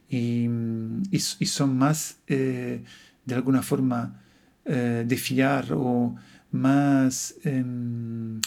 y, 0.09 0.47
mm, 0.47 1.03
y, 1.12 1.19
son 1.19 1.77
más 1.77 2.17
eh, 2.27 2.83
de 3.25 3.36
alguna 3.36 3.62
forma 3.62 4.21
eh, 4.65 5.03
de 5.05 5.17
fiar 5.17 5.73
o 5.73 6.15
más 6.51 7.36
em, 7.43 8.39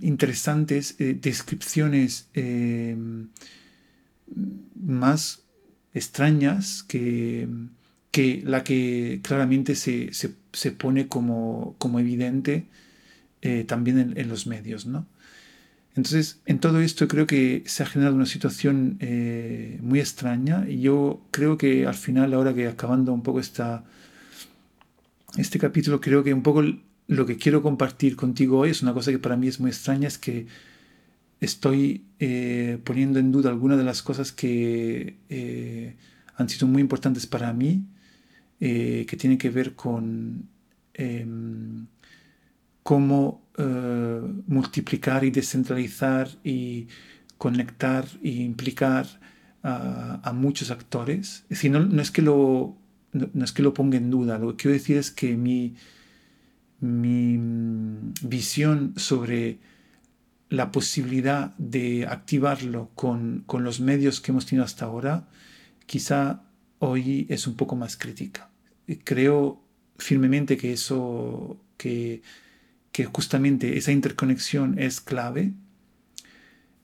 interesantes 0.00 0.96
eh, 0.98 1.18
descripciones 1.20 2.28
em, 2.34 3.28
más 4.74 5.42
extrañas 5.92 6.82
que, 6.82 7.48
que, 8.10 8.42
la 8.44 8.62
que 8.64 9.20
claramente 9.22 9.74
se, 9.74 10.12
se, 10.12 10.72
pone 10.72 11.08
como, 11.08 11.74
como 11.78 11.98
evidente 11.98 12.66
eh, 13.42 13.64
también 13.64 13.98
en, 13.98 14.18
en, 14.18 14.28
los 14.28 14.46
medios. 14.46 14.86
¿no? 14.86 15.06
Entonces, 16.00 16.40
en 16.46 16.60
todo 16.60 16.80
esto 16.80 17.08
creo 17.08 17.26
que 17.26 17.62
se 17.66 17.82
ha 17.82 17.86
generado 17.86 18.16
una 18.16 18.24
situación 18.24 18.96
eh, 19.00 19.78
muy 19.82 20.00
extraña 20.00 20.64
y 20.66 20.80
yo 20.80 21.20
creo 21.30 21.58
que 21.58 21.86
al 21.86 21.94
final, 21.94 22.32
ahora 22.32 22.54
que 22.54 22.66
acabando 22.68 23.12
un 23.12 23.22
poco 23.22 23.38
esta, 23.38 23.84
este 25.36 25.58
capítulo, 25.58 26.00
creo 26.00 26.24
que 26.24 26.32
un 26.32 26.42
poco 26.42 26.62
lo 27.06 27.26
que 27.26 27.36
quiero 27.36 27.62
compartir 27.62 28.16
contigo 28.16 28.60
hoy 28.60 28.70
es 28.70 28.80
una 28.80 28.94
cosa 28.94 29.10
que 29.10 29.18
para 29.18 29.36
mí 29.36 29.46
es 29.48 29.60
muy 29.60 29.72
extraña, 29.72 30.08
es 30.08 30.16
que 30.16 30.46
estoy 31.38 32.06
eh, 32.18 32.78
poniendo 32.82 33.18
en 33.18 33.30
duda 33.30 33.50
algunas 33.50 33.76
de 33.76 33.84
las 33.84 34.02
cosas 34.02 34.32
que 34.32 35.18
eh, 35.28 35.96
han 36.34 36.48
sido 36.48 36.66
muy 36.66 36.80
importantes 36.80 37.26
para 37.26 37.52
mí, 37.52 37.84
que 38.58 39.16
tienen 39.18 39.36
que 39.36 39.50
ver 39.50 39.74
con 39.74 40.48
em, 40.94 41.86
cómo 42.90 43.40
eh, 43.56 44.20
multiplicar 44.48 45.22
y 45.22 45.30
descentralizar 45.30 46.28
y 46.42 46.88
conectar 47.38 48.04
e 48.20 48.30
implicar 48.30 49.06
a, 49.62 50.32
muchos 50.34 50.72
actores. 50.72 51.44
No, 51.70 52.02
es 52.02 52.10
que 52.10 52.20
lo, 52.20 52.76
no, 53.12 53.44
es 53.44 53.52
que 53.52 53.62
lo 53.62 53.74
ponga 53.74 53.96
en 53.96 54.10
duda, 54.10 54.38
lo 54.38 54.48
que 54.50 54.62
quiero 54.62 54.72
decir 54.76 54.96
es 54.96 55.12
que 55.12 55.36
mi, 55.36 55.76
mi 56.80 57.38
mm, 57.38 58.14
visión 58.22 58.94
sobre 58.96 59.60
la 60.48 60.72
posibilidad 60.72 61.54
de 61.58 62.08
activarlo 62.08 62.90
con, 62.96 63.44
con, 63.46 63.62
los 63.62 63.78
medios 63.78 64.20
que 64.20 64.32
hemos 64.32 64.46
tenido 64.46 64.64
hasta 64.64 64.86
ahora, 64.86 65.28
quizá 65.86 66.42
hoy 66.80 67.28
es 67.28 67.46
un 67.46 67.54
poco 67.54 67.76
más 67.76 67.96
crítica. 67.96 68.50
Creo 69.04 69.62
firmemente 69.96 70.56
que 70.56 70.72
eso, 70.72 71.56
que 71.76 72.22
que 72.92 73.04
justamente 73.04 73.76
esa 73.78 73.92
interconexión 73.92 74.78
es 74.78 75.00
clave 75.00 75.52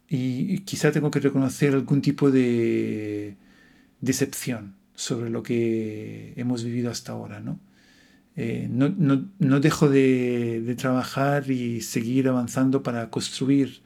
y 0.08 0.60
quizá 0.60 0.92
tengo 0.92 1.10
que 1.10 1.20
reconocer 1.20 1.74
algún 1.74 2.00
tipo 2.00 2.30
de 2.30 3.36
decepción 4.00 4.76
sobre 4.94 5.30
lo 5.30 5.42
que 5.42 6.32
hemos 6.36 6.64
vivido 6.64 6.90
hasta 6.90 7.12
ahora. 7.12 7.40
No, 7.40 7.58
eh, 8.36 8.68
no, 8.70 8.88
no, 8.90 9.28
no, 9.38 9.60
dejo 9.60 9.88
de, 9.88 10.60
de, 10.64 10.74
trabajar 10.76 11.50
y 11.50 11.80
seguir 11.80 12.28
avanzando 12.28 12.82
para 12.82 13.10
construir 13.10 13.80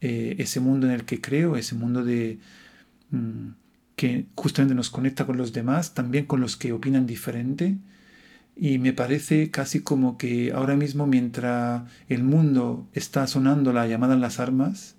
eh, 0.00 0.36
ese 0.38 0.60
mundo 0.60 0.86
en 0.86 0.92
el 0.94 1.04
que 1.04 1.20
creo, 1.20 1.56
ese 1.56 1.74
mundo 1.74 2.04
de, 2.04 2.38
mm, 3.10 3.48
que 3.96 4.26
justamente 4.36 4.74
nos 4.74 4.90
conecta 4.90 5.26
con 5.26 5.36
los 5.36 5.52
demás, 5.52 5.94
también 5.94 6.26
con 6.26 6.40
los 6.40 6.56
que 6.56 6.72
opinan 6.72 7.06
diferente 7.06 7.76
y 8.62 8.78
me 8.78 8.92
parece 8.92 9.50
casi 9.50 9.80
como 9.80 10.18
que 10.18 10.52
ahora 10.52 10.76
mismo 10.76 11.06
mientras 11.06 11.84
el 12.08 12.22
mundo 12.22 12.86
está 12.92 13.26
sonando 13.26 13.72
la 13.72 13.86
llamada 13.86 14.12
en 14.12 14.20
las 14.20 14.38
armas, 14.38 14.96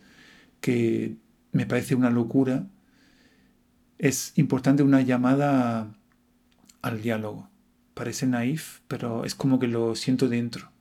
que 0.62 1.17
me 1.52 1.67
parece 1.67 1.93
una 1.93 2.10
locura, 2.10 2.65
es 4.00 4.34
importante 4.36 4.82
una 4.82 5.02
llamada 5.02 5.93
al 6.82 7.04
diálogo. 7.04 7.50
Parece 7.93 8.26
naif, 8.26 8.80
pero 8.88 9.26
es 9.26 9.36
como 9.36 9.60
que 9.60 9.67
lo 9.67 9.93
siento 9.93 10.28
dentro. 10.28 10.71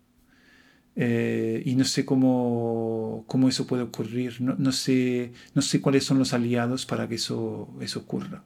Eh, 0.96 1.62
y 1.66 1.74
no 1.74 1.84
sé 1.84 2.06
cómo, 2.06 3.24
cómo, 3.26 3.50
eso 3.50 3.66
puede 3.66 3.82
ocurrir, 3.82 4.40
no, 4.40 4.54
no, 4.58 4.72
sé, 4.72 5.32
no 5.54 5.60
sé 5.60 5.82
cuáles 5.82 6.04
son 6.04 6.18
los 6.18 6.32
aliados 6.32 6.86
para 6.86 7.08
que 7.08 7.16
eso, 7.16 7.68
eso 7.82 8.00
ocurra. 8.00 8.42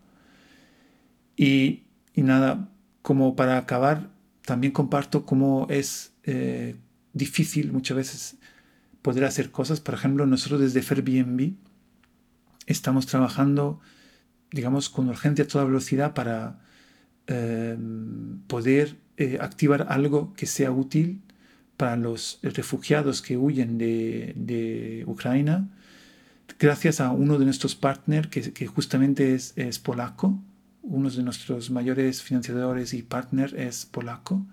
Y, 1.36 1.84
y 2.14 2.22
nada, 2.22 2.68
como 3.02 3.36
para 3.36 3.58
acabar, 3.58 4.13
también 4.44 4.72
comparto 4.72 5.24
cómo 5.24 5.66
es 5.70 6.12
eh, 6.24 6.76
difícil 7.12 7.72
muchas 7.72 7.96
veces 7.96 8.36
poder 9.02 9.24
hacer 9.24 9.50
cosas. 9.50 9.80
Por 9.80 9.94
ejemplo, 9.94 10.26
nosotros 10.26 10.60
desde 10.60 10.80
Airbnb 10.80 11.54
estamos 12.66 13.06
trabajando, 13.06 13.80
digamos, 14.50 14.88
con 14.88 15.08
urgencia 15.08 15.44
a 15.44 15.48
toda 15.48 15.64
velocidad 15.64 16.14
para 16.14 16.60
eh, 17.26 17.76
poder 18.46 18.96
eh, 19.16 19.38
activar 19.40 19.86
algo 19.88 20.34
que 20.34 20.46
sea 20.46 20.70
útil 20.70 21.22
para 21.76 21.96
los 21.96 22.38
refugiados 22.42 23.22
que 23.22 23.36
huyen 23.36 23.78
de, 23.78 25.04
Ucrania, 25.06 25.68
gracias 26.58 27.00
a 27.00 27.10
uno 27.10 27.38
de 27.38 27.44
nuestros 27.44 27.74
partners 27.74 28.28
que, 28.28 28.66
justamente 28.66 29.34
es, 29.34 29.54
es 29.56 29.78
polaco, 29.80 30.38
uno 30.84 31.10
de 31.10 31.22
nuestros 31.22 31.70
mayores 31.70 32.22
financiadores 32.22 32.94
y 32.94 33.02
partners 33.02 33.52
es 33.52 33.86
polaco. 33.86 34.44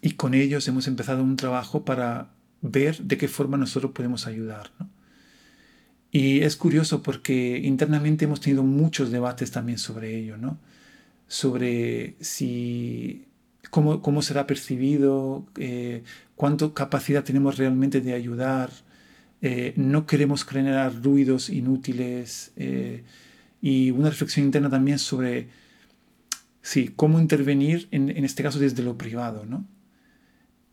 Y 0.00 0.12
con 0.12 0.34
ellos 0.34 0.66
hemos 0.68 0.86
empezado 0.86 1.22
un 1.22 1.36
trabajo 1.36 1.84
para 1.84 2.30
ver 2.62 2.98
de 3.02 3.18
qué 3.18 3.28
forma 3.28 3.56
nosotros 3.56 3.92
podemos 3.92 4.26
ayudar. 4.26 4.70
Y 6.10 6.40
es 6.40 6.56
curioso 6.56 7.02
porque 7.02 7.60
internamente 7.62 8.24
hemos 8.24 8.40
tenido 8.40 8.62
muchos 8.62 9.10
debates 9.10 9.50
también 9.50 9.78
sobre 9.78 10.16
ello, 10.16 10.36
¿no? 10.36 10.58
sobre 11.28 12.16
si, 12.20 13.26
cómo, 13.70 14.02
cómo 14.02 14.22
será 14.22 14.46
percibido, 14.46 15.46
eh, 15.56 16.02
cuánta 16.34 16.72
capacidad 16.72 17.22
tenemos 17.22 17.58
realmente 17.58 18.00
de 18.00 18.14
ayudar. 18.14 18.70
Eh, 19.42 19.74
no 19.76 20.06
queremos 20.06 20.44
generar 20.44 20.92
ruidos 21.02 21.50
inútiles. 21.50 22.52
Eh, 22.56 23.04
y 23.60 23.90
una 23.90 24.10
reflexión 24.10 24.46
interna 24.46 24.70
también 24.70 24.98
sobre 24.98 25.48
sí, 26.62 26.92
cómo 26.94 27.20
intervenir 27.20 27.88
en, 27.90 28.10
en, 28.10 28.24
este 28.24 28.42
caso 28.42 28.58
desde 28.58 28.82
lo 28.82 28.98
privado, 28.98 29.46
¿no? 29.46 29.66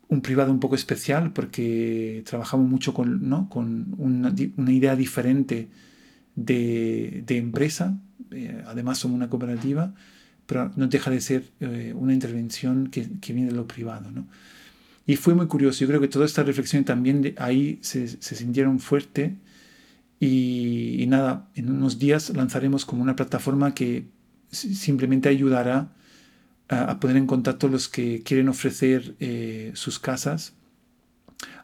Un 0.08 0.20
privado 0.20 0.52
un 0.52 0.60
poco 0.60 0.74
especial 0.74 1.32
porque 1.32 2.22
trabajamos 2.26 2.68
mucho 2.68 2.94
con, 2.94 3.28
¿no? 3.28 3.48
con 3.48 3.94
una, 3.98 4.32
una 4.56 4.72
idea 4.72 4.94
diferente 4.94 5.68
de, 6.36 7.24
de 7.26 7.38
empresa, 7.38 7.98
eh, 8.30 8.62
además 8.66 8.98
somos 8.98 9.16
una 9.16 9.28
cooperativa, 9.28 9.94
pero 10.46 10.70
no 10.76 10.86
deja 10.86 11.10
de 11.10 11.20
ser 11.20 11.44
eh, 11.60 11.92
una 11.96 12.12
intervención 12.12 12.88
que, 12.88 13.08
que, 13.20 13.32
viene 13.32 13.50
de 13.50 13.56
lo 13.56 13.66
privado, 13.66 14.10
¿no? 14.12 14.28
Y 15.06 15.16
fue 15.16 15.34
muy 15.34 15.46
curioso. 15.46 15.80
Yo 15.80 15.88
creo 15.88 16.00
que 16.00 16.08
toda 16.08 16.26
esta 16.26 16.42
reflexión 16.42 16.84
también 16.84 17.22
de 17.22 17.34
ahí 17.38 17.78
se, 17.80 18.08
se 18.08 18.34
sintieron 18.34 18.80
fuerte. 18.80 19.36
Y, 20.18 21.04
nada, 21.08 21.48
en 21.54 21.70
unos 21.70 21.98
días 21.98 22.30
lanzaremos 22.30 22.84
como 22.84 23.02
una 23.02 23.16
plataforma 23.16 23.74
que 23.74 24.08
simplemente 24.50 25.28
ayudará 25.28 25.92
a, 26.68 26.98
poner 26.98 27.16
en 27.16 27.26
contacto 27.26 27.68
los 27.68 27.88
que 27.88 28.22
quieren 28.22 28.48
ofrecer 28.48 29.14
eh, 29.20 29.72
sus 29.74 29.98
casas 29.98 30.54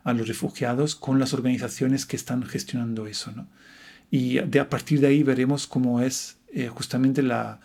a 0.05 0.13
los 0.13 0.29
refugiados 0.29 0.95
con 0.95 1.19
las 1.19 1.33
organizaciones 1.33 2.07
que 2.07 2.17
están 2.17 2.43
gestionando 2.43 3.07
eso. 3.07 3.33
¿no? 3.33 3.49
Y 4.11 4.41
de, 4.41 4.61
a 4.61 4.69
partir 4.69 5.01
de 5.01 5.09
ahí 5.09 5.23
veremos 5.23 5.67
cómo 5.67 6.03
es 6.03 6.37
eh, 6.53 6.69
justamente 6.69 7.23
la, 7.23 7.61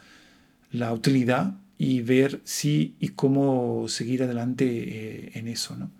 la 0.71 0.93
utilidad 0.93 1.55
y 1.77 2.01
ver 2.01 2.41
si 2.43 2.95
y 2.99 3.09
cómo 3.09 3.87
seguir 3.87 4.23
adelante 4.23 4.65
eh, 4.65 5.31
en 5.35 5.47
eso. 5.47 5.75
¿no? 5.75 5.91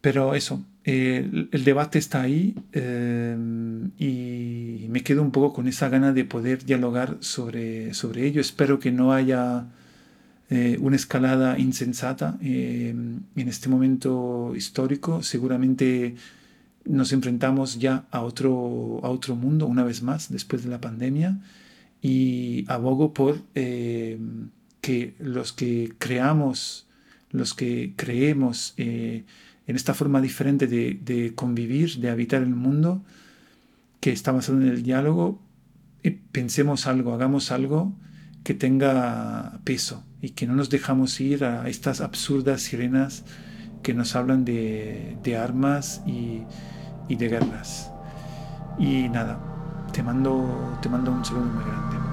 Pero 0.00 0.34
eso, 0.34 0.64
el, 0.84 1.64
debate 1.64 1.98
está 1.98 2.22
ahí 2.22 2.54
eh, 2.72 3.36
y 3.98 4.86
me 4.88 5.02
quedo 5.02 5.22
un 5.22 5.30
poco 5.30 5.52
con 5.52 5.66
esa 5.66 5.88
gana 5.88 6.12
de 6.12 6.24
poder 6.24 6.64
dialogar 6.64 7.16
sobre, 7.20 7.94
sobre 7.94 8.26
ello. 8.26 8.40
Espero 8.40 8.78
que 8.78 8.92
no 8.92 9.12
haya 9.12 9.66
eh, 10.50 10.76
una 10.80 10.96
escalada 10.96 11.58
insensata 11.58 12.38
en 12.40 13.24
este 13.34 13.68
momento 13.68 14.52
histórico. 14.54 15.22
Seguramente 15.22 16.16
nos 16.84 17.12
enfrentamos 17.12 17.78
ya 17.78 18.04
a 18.10 18.20
otro, 18.20 19.00
a 19.02 19.08
otro 19.08 19.36
mundo 19.36 19.66
una 19.66 19.84
vez 19.84 20.02
más 20.02 20.30
después 20.30 20.64
de 20.64 20.70
la 20.70 20.80
pandemia 20.80 21.38
y 22.02 22.64
abogo 22.68 23.14
por 23.14 23.40
eh, 23.54 24.18
que 24.80 25.14
los 25.18 25.52
que 25.52 25.94
creamos, 25.98 26.86
los 27.30 27.54
que 27.54 27.94
creemos 27.96 28.74
eh, 28.76 29.24
en 29.66 29.76
esta 29.76 29.94
forma 29.94 30.20
diferente 30.20 30.66
de, 30.66 31.32
convivir, 31.34 31.98
de 31.98 32.10
habitar 32.10 32.42
el 32.42 32.54
mundo, 32.54 33.02
que 34.00 34.12
está 34.12 34.32
basado 34.32 34.60
en 34.60 34.68
el 34.68 34.82
diálogo, 34.82 35.40
pensemos 36.32 36.86
algo, 36.86 37.14
hagamos 37.14 37.50
algo 37.50 37.94
que 38.42 38.52
tenga 38.52 39.60
peso 39.64 40.04
y 40.20 40.30
que 40.30 40.46
no 40.46 40.54
nos 40.54 40.68
dejamos 40.68 41.18
ir 41.20 41.44
a 41.44 41.68
estas 41.68 42.02
absurdas 42.02 42.60
sirenas 42.60 43.24
que 43.82 43.94
nos 43.94 44.14
hablan 44.16 44.44
de, 44.44 45.38
armas 45.40 46.02
y, 46.06 46.42
y 47.08 47.16
de 47.16 47.28
guerras. 47.28 47.90
Y 48.78 49.08
nada, 49.08 49.38
te 49.92 50.02
mando, 50.02 50.78
te 50.82 50.88
mando 50.88 51.12
un 51.12 51.24
saludo 51.24 51.46
muy 51.46 51.64
grande. 51.64 52.03